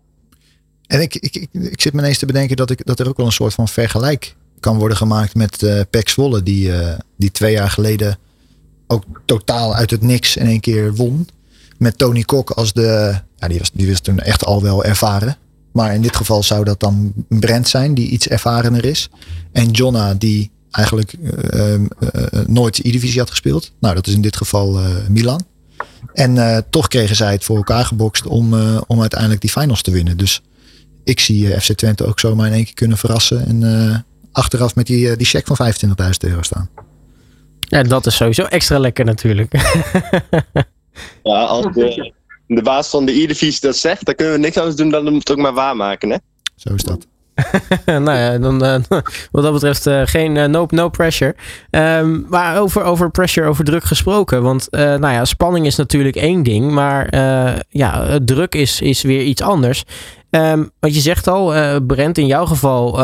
[0.86, 3.16] En ik, ik, ik, ik, zit me ineens te bedenken dat, ik, dat er ook
[3.16, 6.42] wel een soort van vergelijk kan worden gemaakt met uh, Pek Zwolle.
[6.42, 8.18] Die, uh, die twee jaar geleden
[8.86, 11.26] ook totaal uit het niks in één keer won.
[11.78, 13.14] Met Tony Kok als de.
[13.36, 15.36] Ja, die was, die was toen echt al wel ervaren.
[15.72, 19.08] Maar in dit geval zou dat dan Brent zijn, die iets ervarener is.
[19.52, 21.14] En Jonna, die eigenlijk
[21.52, 21.78] uh, uh,
[22.46, 23.72] nooit E-divisie had gespeeld.
[23.80, 25.46] Nou, dat is in dit geval Milan.
[26.12, 28.54] En toch kregen zij het voor elkaar gebokst om,
[28.86, 30.16] om uiteindelijk die finals te winnen.
[30.16, 30.42] Dus
[31.04, 33.46] ik zie FC Twente ook zomaar in één keer kunnen verrassen.
[33.46, 35.90] En achteraf met die, die check van 25.000
[36.20, 36.68] euro staan.
[37.60, 39.52] Ja, dat is sowieso extra lekker natuurlijk.
[41.22, 42.12] ja, als de,
[42.46, 45.30] de baas van de E-divisie dat zegt, dan kunnen we niks anders doen dan het
[45.30, 46.16] ook maar waarmaken, hè?
[46.56, 47.06] Zo is dat.
[47.86, 48.74] nou ja, dan, uh,
[49.32, 51.34] wat dat betreft uh, geen uh, no, no pressure.
[51.70, 54.42] Um, maar over, over pressure, over druk gesproken.
[54.42, 56.70] Want nou ja, spanning is natuurlijk één ding.
[56.70, 57.16] Maar
[57.68, 59.84] ja, druk is, is weer iets anders.
[60.30, 61.52] Um, wat je zegt al,
[61.86, 63.00] Brent, in jouw geval,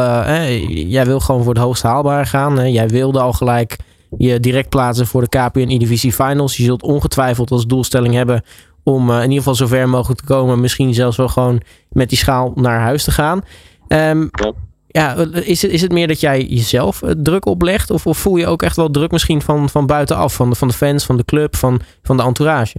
[0.66, 2.72] jij wil gewoon voor het hoogst haalbare gaan.
[2.72, 3.76] jij wilde al gelijk
[4.18, 6.56] je direct plaatsen voor de KPN E-Divisie Finals.
[6.56, 8.42] Je zult ongetwijfeld als doelstelling hebben
[8.82, 10.61] om in ieder geval zo ver mogelijk te komen.
[10.61, 13.44] Misschien zelfs wel gewoon met die schaal naar huis te gaan.
[13.88, 14.52] Um, ja.
[14.86, 15.16] ja.
[15.32, 17.90] is, het, is het meer dat jij jezelf eh, druk oplegt?
[17.90, 20.34] Of, of voel je ook echt wel druk misschien van, van buitenaf?
[20.34, 22.76] Van de, van de fans, van de club, van, van de entourage?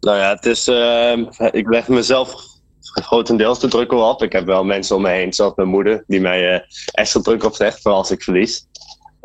[0.00, 1.18] Nou ja, het is, uh,
[1.50, 2.34] ik leg mezelf
[2.80, 4.22] grotendeels de druk op.
[4.22, 6.60] Ik heb wel mensen om me heen, zoals mijn moeder, die mij uh,
[6.92, 8.66] extra druk oplegt, vooral als ik verlies.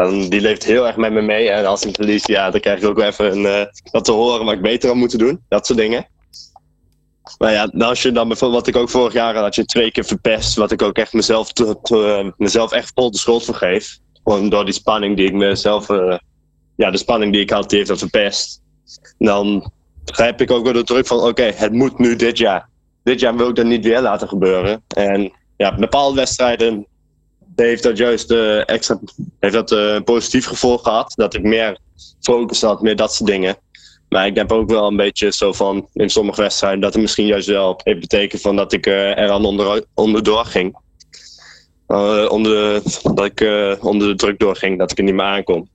[0.10, 1.50] Die leeft heel erg met me mee.
[1.50, 4.46] En als ik verlies, ja, dan krijg ik ook wel even een, wat te horen
[4.46, 5.44] wat ik beter had moeten doen.
[5.48, 6.08] Dat soort dingen.
[7.38, 10.04] Maar ja, als je dan bijvoorbeeld, wat ik ook vorig jaar had, je twee keer
[10.04, 14.00] verpest, wat ik ook echt mezelf, te, mezelf echt vol de schuld voor geef.
[14.24, 16.18] Gewoon door die spanning die ik mezelf, uh,
[16.76, 18.62] ja, de spanning die ik had, die heeft dat verpest.
[19.18, 19.72] Dan
[20.06, 22.70] begrijp ik ook wel de druk van, oké, het moet nu dit jaar.
[23.04, 24.84] Dit jaar wil ik dat niet weer laten gebeuren.
[24.88, 26.88] En ja, bepaalde wedstrijden
[27.56, 29.00] heeft dat juist uh, extra,
[29.40, 31.14] heeft dat uh, een positief gevolg gehad.
[31.16, 31.78] Dat ik meer
[32.22, 33.58] focus had, meer dat soort dingen.
[34.10, 37.26] Maar ik denk ook wel een beetje zo van in sommige wedstrijden dat het misschien
[37.26, 40.80] juist wel heeft betekend van dat ik uh, er aan onder, onderdoor ging.
[42.28, 42.82] Onder,
[43.14, 43.40] dat ik
[43.84, 45.70] onder de druk doorging, dat ik er niet meer aankom.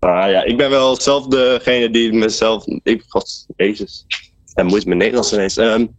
[0.00, 2.64] Maar ja, ik ben wel zelf degene die mezelf.
[2.82, 4.06] Ik, God, Jezus.
[4.54, 5.56] En moet mijn Nederlands ineens.
[5.56, 5.96] Um,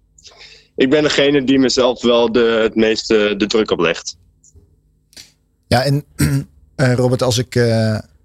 [0.75, 4.17] ik ben degene die mezelf wel de, het meeste de druk oplegt.
[5.67, 6.03] Ja, en
[6.75, 7.55] Robert, als ik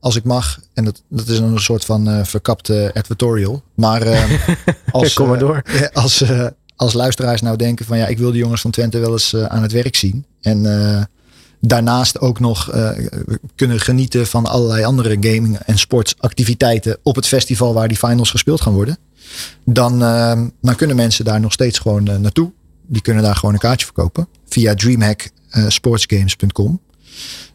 [0.02, 0.60] als ik mag.
[0.74, 3.62] En dat, dat is een soort van uh, verkapte advertorial.
[3.74, 4.06] Maar
[4.90, 5.62] als, Kom maar door.
[5.92, 6.24] Als,
[6.76, 9.62] als luisteraars nou denken van ja, ik wil de jongens van Twente wel eens aan
[9.62, 10.24] het werk zien.
[10.40, 11.08] En
[11.60, 12.70] daarnaast ook nog
[13.54, 18.60] kunnen genieten van allerlei andere gaming en sportsactiviteiten op het festival waar die finals gespeeld
[18.60, 18.98] gaan worden.
[19.64, 19.98] Dan,
[20.60, 22.52] dan kunnen mensen daar nog steeds gewoon naartoe.
[22.86, 26.80] Die kunnen daar gewoon een kaartje verkopen via dreamhacksportsgames.com.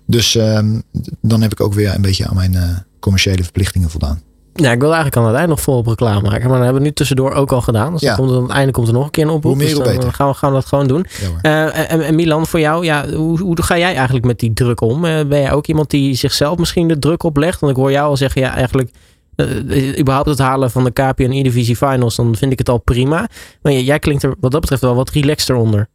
[0.05, 0.83] Dus um,
[1.21, 2.63] dan heb ik ook weer een beetje aan mijn uh,
[2.99, 4.21] commerciële verplichtingen voldaan.
[4.53, 6.41] Ja, ik wil eigenlijk aan het eind nog volop reclame maken.
[6.41, 7.91] Maar dan hebben we nu tussendoor ook al gedaan.
[7.91, 8.07] Dus ja.
[8.07, 9.51] dan komt er, aan het einde komt er nog een keer een oproep.
[9.53, 11.05] Hoe meer, dus dan gaan we, gaan we dat gewoon doen.
[11.41, 14.53] Ja, uh, en, en, Milan, voor jou, ja, hoe, hoe ga jij eigenlijk met die
[14.53, 15.05] druk om?
[15.05, 17.59] Uh, ben jij ook iemand die zichzelf misschien de druk oplegt?
[17.59, 18.91] Want ik hoor jou al zeggen, ja, eigenlijk
[19.35, 23.29] uh, überhaupt het halen van de KPN E-Divisie Finals, dan vind ik het al prima.
[23.61, 25.89] Maar jij klinkt er wat dat betreft wel wat relaxter onder.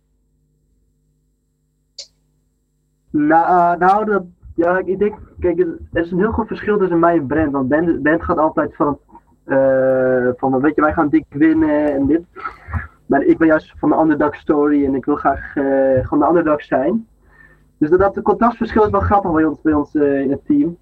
[3.12, 4.22] Nou, nou dat,
[4.54, 5.58] ja, ik denk, kijk,
[5.92, 7.52] er is een heel groot verschil tussen mij en Brent.
[7.52, 8.98] Want Brent, Brent gaat altijd van,
[9.46, 12.22] uh, van, weet je, wij gaan dik winnen en dit.
[13.06, 16.26] Maar ik ben juist van de underdog story en ik wil graag uh, gewoon de
[16.28, 17.06] underdog zijn.
[17.78, 20.76] Dus dat, dat contrastverschil is wel grappig bij ons, bij ons in het team.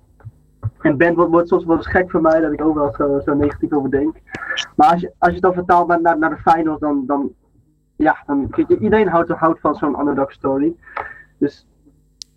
[0.80, 3.34] En Ben wordt, wordt soms wel eens gek voor mij dat ik overal zo, zo
[3.34, 4.16] negatief over denk.
[4.76, 7.32] Maar als je, als je het dan vertaalt naar, naar, de finals, dan, dan,
[7.96, 10.76] ja, dan iedereen houdt, houdt van zo'n underdog story.
[11.38, 11.66] Dus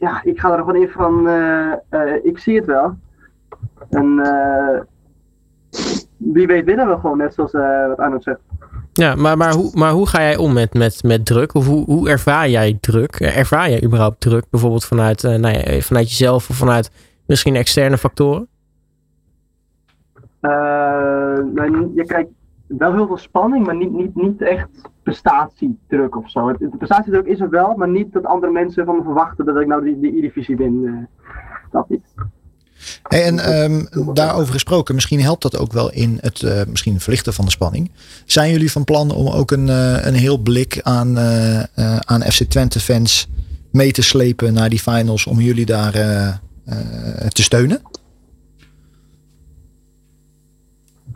[0.04, 2.98] ja, ik ga er gewoon in van, uh, uh, ik zie het wel.
[3.90, 4.80] En uh,
[6.18, 7.52] wie weet winnen we gewoon, net zoals
[7.88, 8.40] wat Arnold zegt.
[8.94, 11.54] Ja, maar, maar, hoe, maar hoe ga jij om met, met, met druk?
[11.54, 13.16] Of hoe, hoe ervaar jij druk?
[13.16, 14.46] Ervaar jij überhaupt druk?
[14.50, 16.92] Bijvoorbeeld vanuit, nou ja, vanuit jezelf of vanuit
[17.26, 18.48] misschien externe factoren?
[20.42, 22.30] nou, je kijkt
[22.78, 24.68] wel heel veel spanning, maar niet, niet, niet echt
[25.04, 26.52] prestatiedruk of zo.
[26.58, 29.68] De prestatiedruk is er wel, maar niet dat andere mensen van me verwachten dat ik
[29.68, 30.82] nou die, die divisie win.
[30.84, 30.94] Uh,
[31.72, 32.02] dat niet.
[33.04, 37.34] Hey, en um, daarover gesproken, misschien helpt dat ook wel in het uh, misschien verlichten
[37.34, 37.92] van de spanning.
[38.26, 41.18] Zijn jullie van plan om ook een, uh, een heel blik aan,
[42.06, 43.30] aan FC Twente fans
[43.72, 45.92] mee te slepen naar die finals om jullie daar
[47.28, 47.82] te steunen?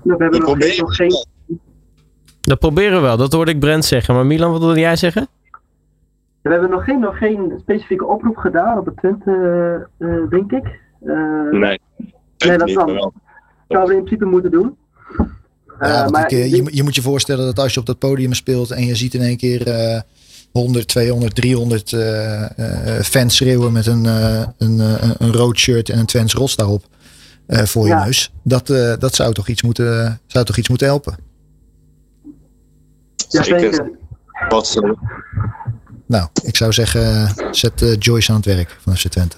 [0.03, 1.25] We hebben nog, nog geen,
[2.47, 4.15] dat proberen we wel, dat hoorde ik Brent zeggen.
[4.15, 5.27] Maar Milan, wat wilde jij zeggen?
[6.41, 10.79] We hebben nog geen, nog geen specifieke oproep gedaan op het Twente, uh, denk ik.
[11.03, 11.79] Uh, nee.
[12.37, 13.11] Nee, dat zouden
[13.67, 14.77] we in principe moeten doen.
[15.79, 18.71] Ja, maar, ik, je, je, moet je voorstellen dat als je op dat podium speelt
[18.71, 19.99] en je ziet in één keer uh,
[20.51, 22.45] 100, 200, 300 uh,
[23.01, 24.05] fans schreeuwen met een,
[24.57, 24.79] een,
[25.17, 26.83] een, rood shirt en een Twents rots daarop
[27.47, 27.99] voor ja.
[27.99, 28.33] je neus.
[28.43, 28.67] Dat,
[28.99, 31.26] dat zou, toch iets moeten, zou toch iets moeten helpen?
[33.29, 33.91] Jazeker.
[34.49, 34.81] Wat
[36.07, 39.37] Nou, ik zou zeggen, zet uh, Joyce aan het werk van FC Twente.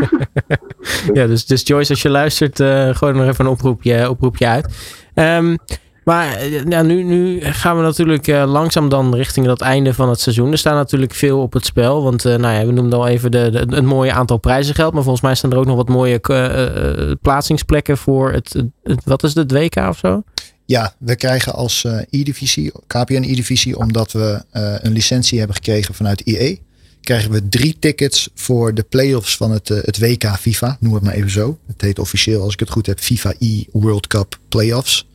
[1.18, 4.74] ja, dus, dus Joyce, als je luistert, uh, gooi nog even een oproepje, oproepje uit.
[5.14, 5.56] Um,
[6.04, 10.08] Maar eh, ja, nu, nu gaan we natuurlijk eh, langzaam dan richting dat einde van
[10.08, 10.52] het seizoen.
[10.52, 12.02] Er staat natuurlijk veel op het spel.
[12.02, 14.92] Want uh, nou ja, we noemden al even de, de, een mooie aantal prijzengeld.
[14.92, 19.22] Maar volgens mij staan er ook nog wat mooie uh, plaatsingsplekken voor het, het, Wat
[19.22, 20.22] is het, WK of zo?
[20.70, 24.42] Ja, we krijgen als E-divisie, KPN E-divisie, omdat we
[24.82, 26.60] een licentie hebben gekregen vanuit IE
[27.00, 30.76] krijgen we drie tickets voor de playoffs van het, het WK FIFA.
[30.80, 31.58] Noem het maar even zo.
[31.66, 35.06] Het heet officieel, als ik het goed heb, FIFA E World Cup Playoffs.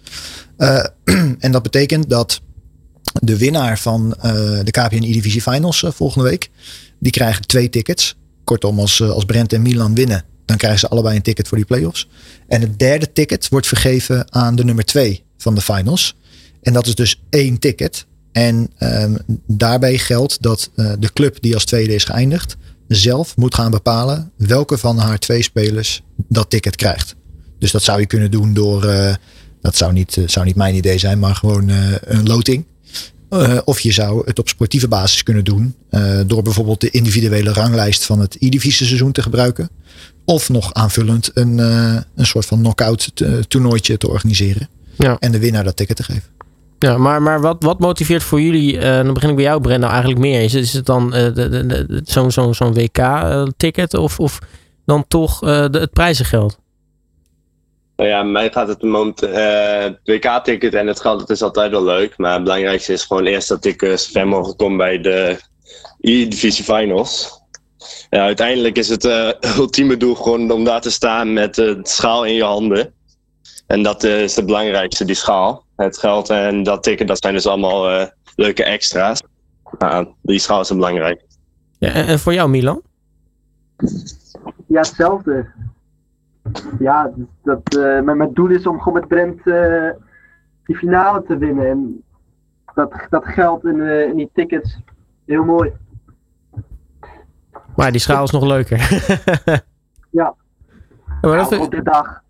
[0.57, 0.85] Uh,
[1.39, 2.41] en dat betekent dat
[3.21, 4.23] de winnaar van uh,
[4.63, 6.49] de KPN E-Divisie Finals uh, volgende week,
[6.99, 8.17] die krijgen twee tickets.
[8.43, 11.65] Kortom, als, als Brent en Milan winnen, dan krijgen ze allebei een ticket voor die
[11.65, 12.09] playoffs.
[12.47, 16.15] En het derde ticket wordt vergeven aan de nummer twee van de finals.
[16.61, 18.05] En dat is dus één ticket.
[18.31, 19.17] En um,
[19.47, 22.57] daarbij geldt dat uh, de club die als tweede is geëindigd,
[22.87, 27.15] zelf moet gaan bepalen welke van haar twee spelers dat ticket krijgt.
[27.59, 29.13] Dus dat zou je kunnen doen door uh,
[29.61, 32.65] dat zou niet, eh, zou niet mijn idee zijn, maar gewoon eh, een loting.
[33.65, 35.75] Of je zou het op sportieve basis kunnen doen.
[36.27, 39.69] Door bijvoorbeeld de individuele ranglijst van het E-divisie seizoen te gebruiken.
[40.25, 43.11] Of nog aanvullend een, een soort van knock-out
[43.47, 44.69] toernooitje te organiseren.
[44.97, 45.17] Ja.
[45.19, 46.33] En de winnaar dat ticket te geven.
[46.79, 49.91] Ja, maar, maar wat, wat motiveert voor jullie, dan begin ik bij jou Brent, nou
[49.91, 50.41] eigenlijk meer?
[50.41, 51.13] Is, is het dan
[52.03, 54.39] zo'n zo, zo WK-ticket of, of
[54.85, 56.57] dan toch de, het prijzengeld?
[57.95, 61.83] Nou ja, mij gaat het moment uh, WK-ticket en het geld, het is altijd wel
[61.83, 62.17] leuk.
[62.17, 65.39] Maar het belangrijkste is gewoon eerst dat ik uh, ver mogelijk kom bij de
[65.99, 67.41] E-Divisie Finals.
[68.09, 72.25] Ja, uiteindelijk is het uh, ultieme doel gewoon om daar te staan met de schaal
[72.25, 72.93] in je handen.
[73.67, 75.63] En dat is het belangrijkste, die schaal.
[75.75, 79.21] Het geld en dat ticket, dat zijn dus allemaal leuke extra's.
[80.21, 81.21] Die schaal is het belangrijk.
[81.77, 82.81] Ja, en voor jou, Milan?
[84.67, 85.45] Ja, hetzelfde
[86.79, 87.11] ja,
[87.43, 89.89] dat, uh, mijn, mijn, doel is om gewoon met Brent uh,
[90.65, 91.69] die finale te winnen.
[91.69, 92.03] En
[92.73, 94.79] dat, dat geld in, uh, in die tickets,
[95.25, 95.71] heel mooi.
[97.75, 98.77] Maar die schaal is nog leuker.
[100.11, 100.35] ja.
[101.21, 102.21] ja maar dat op de dag.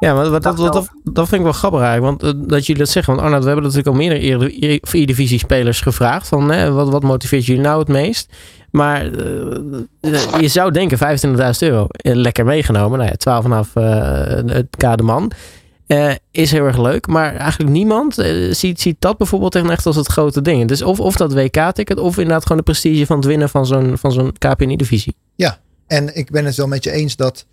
[0.00, 2.22] Ja, maar dat, dat, dat, dat, vind ik wel grappig eigenlijk.
[2.22, 3.12] Want dat jullie dat zeggen.
[3.12, 6.28] Want Arnoud, we hebben natuurlijk al meerdere E-divisie spelers gevraagd.
[6.28, 8.32] Van, hè, wat, wat motiveert jullie nou het meest?
[8.70, 11.86] Maar uh, je zou denken 25.000 euro.
[11.96, 12.98] Lekker meegenomen.
[12.98, 13.84] Nou ja, 12 vanaf uh,
[14.46, 15.32] het kademan.
[15.86, 17.06] Uh, is heel erg leuk.
[17.06, 18.14] Maar eigenlijk niemand
[18.50, 20.68] ziet, ziet dat bijvoorbeeld echt als het grote ding.
[20.68, 23.98] Dus of, of dat WK-ticket of inderdaad gewoon de prestige van het winnen van zo'n,
[23.98, 25.16] van zo'n KPNI-divisie.
[25.34, 27.46] Ja, en ik ben het wel met je eens dat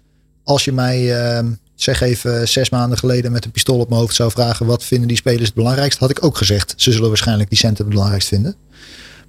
[0.44, 1.52] als je mij ehm,
[1.84, 5.08] zeg even zes maanden geleden met een pistool op mijn hoofd zou vragen wat vinden
[5.08, 6.74] die spelers het belangrijkst, had ik ook gezegd.
[6.76, 8.56] Ze zullen waarschijnlijk die centen het belangrijkst vinden.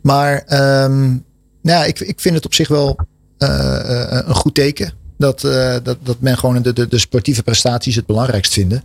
[0.03, 0.45] Maar
[0.85, 1.25] um,
[1.63, 2.97] nou, ik, ik vind het op zich wel
[3.39, 4.93] uh, uh, een goed teken.
[5.19, 5.41] Dat,
[5.83, 8.83] dat, dat men gewoon de, de, sportieve prestaties het belangrijkst vinden.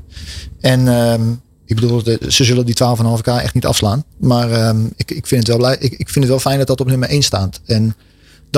[0.59, 4.03] En um, ik bedoel, ze zullen die 12,5k echt niet afslaan.
[4.19, 6.79] Maar um, ik, ik, vind het wel ik, ik vind het wel fijn dat dat
[6.79, 7.61] op nummer 1 staat.
[7.65, 7.95] En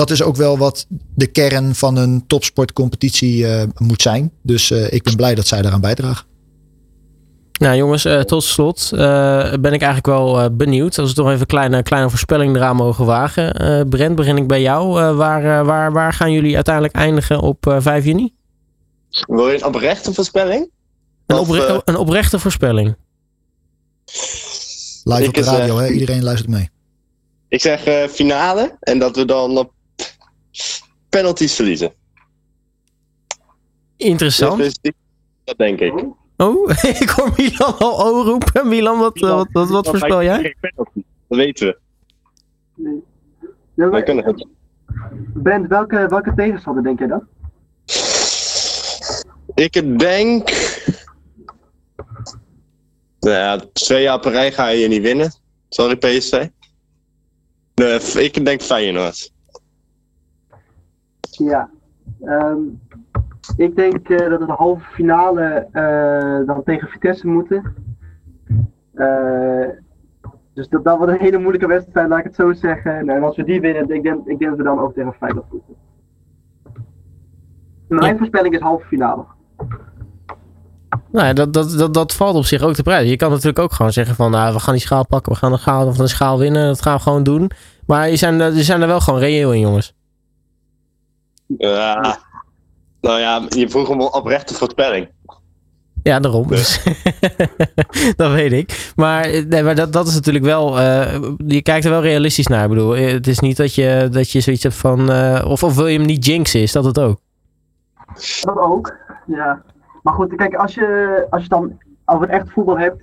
[0.00, 3.46] dat is ook wel wat de kern van een topsportcompetitie
[3.78, 4.32] moet zijn.
[4.42, 6.26] Dus ik ben blij dat zij daaraan bijdragen.
[7.60, 8.98] Nou jongens, uh, tot slot uh,
[9.60, 10.98] ben ik eigenlijk wel uh, benieuwd.
[10.98, 13.88] Als we toch even een kleine, kleine voorspelling eraan mogen wagen.
[13.88, 15.14] Brent, begin ik bij jou.
[15.14, 18.34] waar, waar, waar gaan jullie uiteindelijk eindigen op 5 juni?
[19.26, 20.70] Wil je een oprechte voorspelling?
[21.26, 22.96] Een, opre een oprechte voorspelling.
[25.04, 25.88] Live op de radio, hè?
[25.88, 26.68] iedereen luistert mee.
[27.48, 29.72] Ik zeg finale en dat we dan op
[31.08, 31.92] penalties verliezen.
[33.96, 34.80] Interessant.
[35.44, 36.04] Dat denk ik.
[36.36, 36.70] Oh,
[37.02, 38.68] ik hoor Milan al roepen.
[38.68, 40.56] Milan, wat, Milan, wat, wat, wat voorspel jij?
[40.76, 40.88] Dat
[41.28, 41.78] weten we.
[42.74, 43.02] Nee.
[43.74, 44.46] Ja, maar, kunnen het.
[45.34, 47.26] Brent, welke, welke tegenstander denk jij dan?
[49.54, 50.50] Ik denk...
[53.20, 55.32] Nou ja, twee jaar per rij ga je niet winnen.
[55.68, 56.48] Sorry PSV.
[57.74, 59.32] Nee, ik denk Feyenoord.
[61.48, 61.70] Ja.
[62.22, 62.80] Um,
[63.56, 67.74] ik denk uh, dat we de halve finale uh, dan tegen Vitesse moeten.
[68.94, 69.68] Uh,
[70.54, 73.08] dus dat, dat wordt een hele moeilijke wedstrijd, laat ik het zo zeggen.
[73.08, 75.52] En als we die winnen, ik denk, ik denk dat we dan ook tegen Feyenoord
[75.52, 75.74] moeten.
[77.88, 78.18] Mijn ja.
[78.18, 79.24] voorspelling is halve finale.
[81.10, 83.10] Nou, dat, dat, dat, dat valt op zich ook te prijzen.
[83.10, 85.52] Je kan natuurlijk ook gewoon zeggen van, nou, we gaan die schaal pakken, we gaan
[85.52, 87.50] de schaal, van de schaal winnen, dat gaan we gewoon doen.
[87.86, 89.98] Maar je zijn, je zijn er wel gewoon reëel in, jongens.
[91.58, 92.18] Ja,
[93.00, 95.08] nou ja, je vroeg om een oprechte voorspelling.
[96.02, 96.46] Ja, daarom.
[96.46, 96.84] Dus.
[98.16, 98.92] dat weet ik.
[98.96, 100.78] Maar, nee, maar dat, dat is natuurlijk wel.
[100.78, 102.62] Uh, je kijkt er wel realistisch naar.
[102.62, 105.10] Ik bedoel, het is niet dat je, dat je zoiets hebt van.
[105.10, 106.60] Uh, of, of wil je hem niet jinxen?
[106.60, 107.18] Is dat het ook?
[108.40, 108.96] Dat ook,
[109.26, 109.62] ja.
[110.02, 113.02] Maar goed, kijk, als je, als je dan over echt voetbal hebt.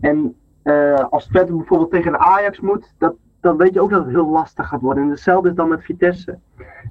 [0.00, 4.04] En uh, als Twente bijvoorbeeld tegen de Ajax moet, dat, dan weet je ook dat
[4.04, 5.02] het heel lastig gaat worden.
[5.02, 6.38] En hetzelfde is dan met Vitesse.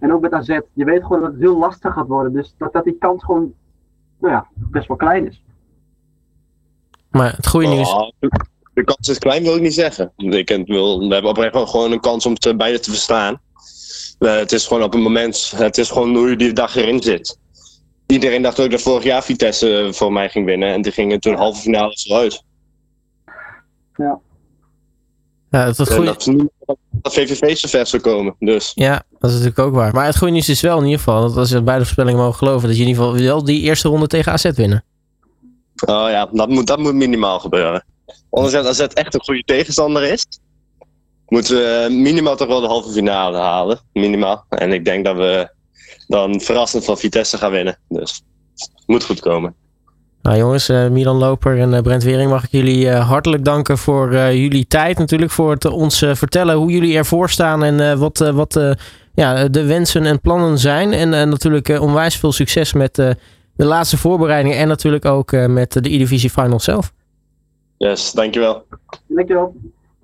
[0.03, 0.59] En ook met AZ.
[0.73, 2.33] Je weet gewoon dat het heel lastig gaat worden.
[2.33, 3.53] Dus dat, dat die kans gewoon
[4.19, 5.43] nou ja, best wel klein is.
[7.11, 7.93] Maar het goede nieuws...
[7.93, 8.11] Oh,
[8.73, 10.11] de kans is klein, wil ik niet zeggen.
[10.15, 13.41] Ik wil, we hebben oprecht wel gewoon een kans om het beide te verslaan.
[14.19, 17.01] Uh, het is gewoon op een moment, het is gewoon hoe je die dag erin
[17.01, 17.39] zit.
[18.07, 20.73] Iedereen dacht ook dat vorig jaar Vitesse voor mij ging winnen.
[20.73, 22.43] En die gingen toen halve finale eruit.
[23.95, 24.19] Ja.
[25.53, 25.89] Ja, dat, het
[26.65, 28.35] dat, dat VVV zo ver zou komen.
[28.39, 28.71] Dus.
[28.75, 29.93] Ja, dat is natuurlijk ook waar.
[29.93, 32.37] Maar het goede nieuws is wel in ieder geval, dat als je beide voorspellingen mogen
[32.37, 34.83] geloven, dat je in ieder geval wel die eerste ronde tegen AZ winnen.
[35.85, 37.85] Oh ja, dat moet, dat moet minimaal gebeuren.
[38.29, 40.25] Anders als het echt een goede tegenstander is,
[41.27, 43.79] moeten we minimaal toch wel de halve finale halen.
[43.93, 44.45] Minimaal.
[44.49, 45.49] En ik denk dat we
[46.07, 47.79] dan verrassend van Vitesse gaan winnen.
[47.89, 48.21] Dus
[48.55, 49.55] het moet goed komen.
[50.23, 53.77] Nou jongens, uh, Milan Loper en uh, Brent Wering, mag ik jullie uh, hartelijk danken
[53.77, 54.97] voor jullie tijd.
[54.97, 58.75] Natuurlijk voor het ons vertellen hoe jullie ervoor staan en wat, wat
[59.13, 60.93] ja, de wensen en plannen zijn.
[60.93, 63.15] En natuurlijk onwijs veel succes met de
[63.55, 66.93] laatste voorbereidingen en natuurlijk ook met de E-Divisie Final zelf.
[67.77, 68.65] Yes, dankjewel.
[69.07, 69.55] Dankjewel.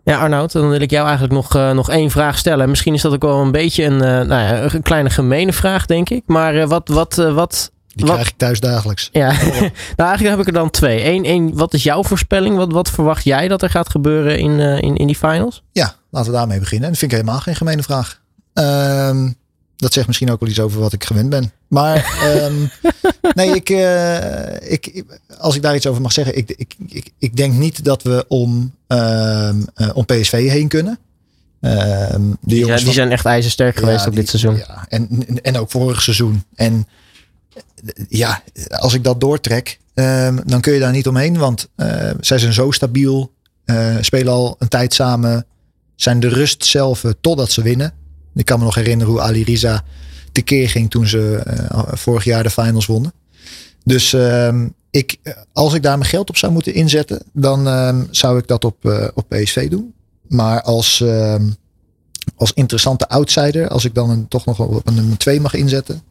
[0.03, 2.69] Ja, Arnoud, dan wil ik jou eigenlijk nog, uh, nog één vraag stellen.
[2.69, 5.85] Misschien is dat ook wel een beetje een, uh, nou ja, een kleine gemene vraag,
[5.85, 6.23] denk ik.
[6.25, 8.15] Maar uh, wat, wat, wat, die wat...
[8.15, 9.09] krijg ik thuis dagelijks.
[9.11, 9.31] Ja,
[9.97, 11.05] nou eigenlijk heb ik er dan twee.
[11.05, 12.55] Eén, één wat is jouw voorspelling?
[12.55, 15.63] Wat, wat verwacht jij dat er gaat gebeuren in, in, in die finals?
[15.71, 16.85] Ja, laten we daarmee beginnen.
[16.85, 18.21] En dat vind ik helemaal geen gemene vraag.
[18.53, 19.29] Ehm,
[19.75, 21.51] dat zegt misschien ook wel iets over wat ik gewend ben.
[21.67, 22.71] Maar um,
[23.33, 25.03] nee, ik, uh, ik,
[25.37, 28.25] als ik daar iets over mag zeggen, ik, ik, ik, ik denk niet dat we
[28.27, 30.99] om, um, uh, om PSV heen kunnen.
[31.61, 34.55] Um, die, ja, die zijn echt ijzersterk ja, geweest op die, dit seizoen.
[34.55, 36.43] Ja, en, en ook vorig seizoen.
[36.55, 36.87] En
[38.09, 39.79] ja, als ik dat doortrek,
[40.45, 41.37] dan kun je daar niet omheen.
[41.37, 43.31] Want uh, zij zijn zo stabiel,
[44.01, 45.45] spelen al een tijd samen,
[45.95, 47.93] zijn de rust zelf totdat ze winnen.
[48.35, 49.83] Ik kan me nog herinneren hoe Ali Riza
[50.31, 51.43] tekeer ging toen ze
[51.91, 53.13] vorig jaar de finals wonnen.
[53.83, 54.55] Dus uh,
[54.91, 55.17] ik,
[55.53, 59.09] als ik daar mijn geld op zou moeten inzetten, dan uh, zou ik dat op,
[59.13, 59.93] op PSV doen.
[60.27, 61.49] Maar als, ehm,
[62.39, 66.03] als interessante outsider, als ik dan een, toch nog op een nummer 2 mag inzetten,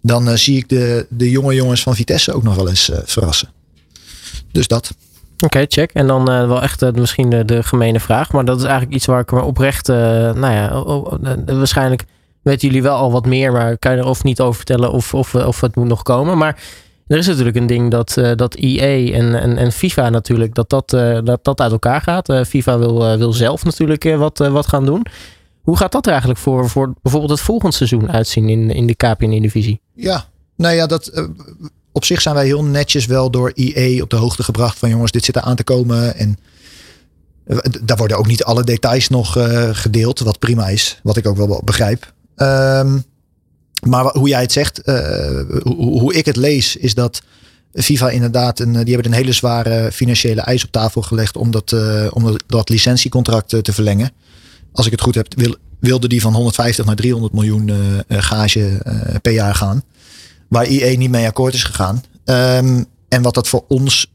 [0.00, 3.48] dan eh, zie ik de, de jonge jongens van Vitesse ook nog wel eens verrassen.
[4.52, 4.94] Dus dat.
[5.44, 5.90] Oké, check.
[5.92, 8.32] En dan uh, wel echt uh, misschien de, de gemene vraag.
[8.32, 9.88] Maar dat is eigenlijk iets waar ik me oprecht...
[9.88, 9.96] Uh,
[10.32, 10.82] nou ja,
[11.54, 12.04] waarschijnlijk
[12.42, 13.52] weten jullie wel al wat meer.
[13.52, 16.38] Maar kan je er of niet over vertellen of, of, of het moet nog komen.
[16.38, 16.58] Maar
[17.06, 20.54] er is natuurlijk een ding dat, dat EA en, en, en FIFA natuurlijk...
[20.54, 20.90] dat dat,
[21.24, 22.46] dat, dat uit elkaar gaat.
[22.46, 25.06] FIFA wil, wil zelf natuurlijk wat, wat gaan doen.
[25.62, 28.94] Hoe gaat dat er eigenlijk voor, voor bijvoorbeeld het volgende seizoen uitzien in, in de
[28.94, 29.80] KPN-divisie?
[29.94, 31.28] Ja, nou ja, dat
[31.92, 35.12] op zich zijn wij heel netjes wel door IE op de hoogte gebracht van jongens,
[35.12, 36.16] dit zit er aan te komen.
[36.16, 36.38] En
[37.44, 41.26] eh, daar worden ook niet alle details nog uh, gedeeld, wat prima is, wat ik
[41.26, 42.12] ook wel begrijp.
[42.36, 43.04] Um,
[43.86, 44.80] maar hoe jij het zegt,
[45.62, 47.22] hoe, hoe, ik het lees, is dat
[47.72, 51.72] FIFA inderdaad, een, die hebben een hele zware financiële eis op tafel gelegd om dat,
[52.12, 54.10] om dat, dat licentiecontract te verlengen.
[54.72, 57.70] Als ik het goed heb, wil, wilde die van 150 naar 300 miljoen
[58.08, 58.80] gage
[59.22, 59.82] per jaar gaan
[60.52, 62.02] waar IE niet mee akkoord is gegaan.
[62.24, 64.12] Um, en wat dat voor ons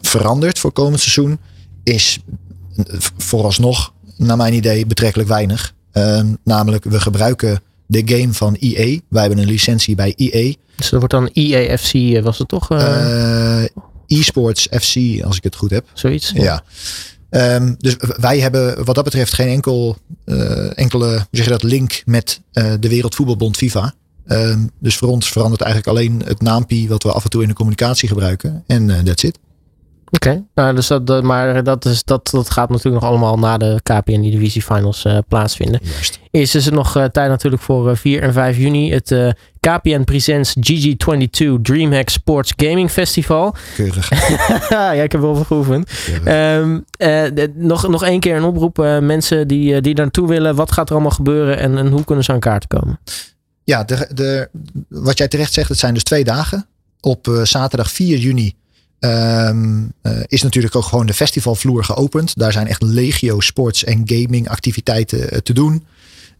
[0.00, 1.38] verandert voor komend seizoen
[1.82, 2.18] is
[3.16, 5.74] vooralsnog, naar mijn idee, betrekkelijk weinig.
[5.92, 8.98] Um, namelijk, we gebruiken de game van EA.
[9.08, 10.54] Wij hebben een licentie bij EA.
[10.76, 12.70] Dus dat wordt dan eh, was het toch?
[12.70, 13.62] Uh,
[14.06, 15.86] e-sports FC, als ik het goed heb.
[15.92, 16.32] Zoiets.
[16.34, 16.62] Ja.
[17.30, 22.02] Um, dus wij hebben wat dat betreft geen enkel, uh, enkele zeg je dat, link
[22.04, 23.94] met uh, de Wereldvoetbalbond FIFA.
[24.26, 27.48] Um, dus voor ons verandert eigenlijk alleen het naampie wat we af en toe in
[27.48, 28.64] de communicatie gebruiken.
[28.66, 29.38] En uh, that's it.
[30.10, 30.44] Oké, okay.
[30.54, 34.20] nou, dus dat, maar dat, is, dat, dat gaat natuurlijk nog allemaal na de KPN
[34.20, 35.80] Divisie Finals uh, plaatsvinden.
[35.82, 36.18] Juist.
[36.30, 38.92] Eerst is er nog uh, tijd natuurlijk voor 4 en 5 juni.
[38.92, 39.30] Het uh,
[39.60, 43.54] KPN Presents GG22 Dreamhack Sports Gaming Festival.
[43.74, 44.08] Keurig.
[44.68, 45.90] ja, ik heb wel geoefend.
[46.28, 46.84] Um,
[47.54, 48.76] nog, nog één keer een oproep.
[49.00, 50.54] mensen die, die naartoe willen.
[50.54, 52.98] Wat gaat er allemaal gebeuren en, en hoe kunnen ze aan kaart komen?
[53.64, 54.48] Ja, de, de,
[54.88, 56.66] wat jij terecht zegt, het zijn dus twee dagen.
[57.00, 58.54] Op uh, zaterdag 4 juni
[59.00, 62.38] um, uh, is natuurlijk ook gewoon de festivalvloer geopend.
[62.38, 65.84] Daar zijn echt legio sports en gaming activiteiten uh, te doen.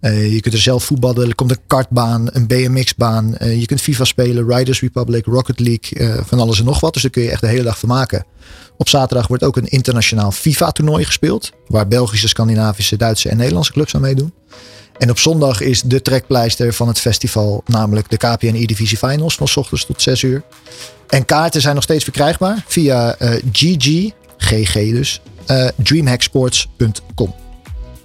[0.00, 1.28] je kunt er zelf voetballen.
[1.28, 3.36] Er komt een kartbaan, een BMX-baan.
[3.40, 6.92] je kunt FIFA spelen, Riders Republic, Rocket League, van alles en nog wat.
[6.92, 8.24] Dus daar kun je echt de hele dag van maken.
[8.76, 11.52] Op zaterdag wordt ook een internationaal FIFA-toernooi gespeeld.
[11.66, 14.32] Waar Belgische, Scandinavische, Duitse en Nederlandse clubs aan meedoen.
[14.98, 19.48] En op zondag is de trekpleister van het festival, namelijk de KPN E-Divisie Finals van
[19.48, 20.42] s ochtends tot 6 uur.
[21.08, 25.20] En kaarten zijn nog steeds verkrijgbaar via uh, GG, GG dus.
[25.50, 27.34] Uh, dreamhacksports.com.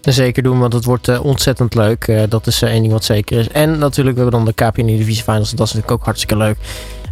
[0.01, 2.07] Zeker doen, want het wordt uh, ontzettend leuk.
[2.07, 3.47] Uh, dat is één ding wat zeker is.
[3.47, 5.49] En natuurlijk, we hebben dan de KPN Divisie Finals.
[5.49, 6.57] Dat is natuurlijk ook hartstikke leuk.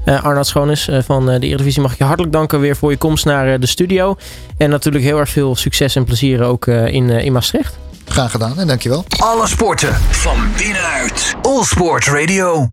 [0.05, 3.25] Uh, Arnoud Schoonis van de Eredivisie mag ik je hartelijk danken weer voor je komst
[3.25, 4.15] naar de studio.
[4.57, 7.77] En natuurlijk heel erg veel succes en plezier ook in, in Maastricht.
[8.05, 9.05] Graag gedaan en dankjewel.
[9.17, 11.35] Alle sporten van binnenuit.
[11.41, 12.67] All Sport Radio.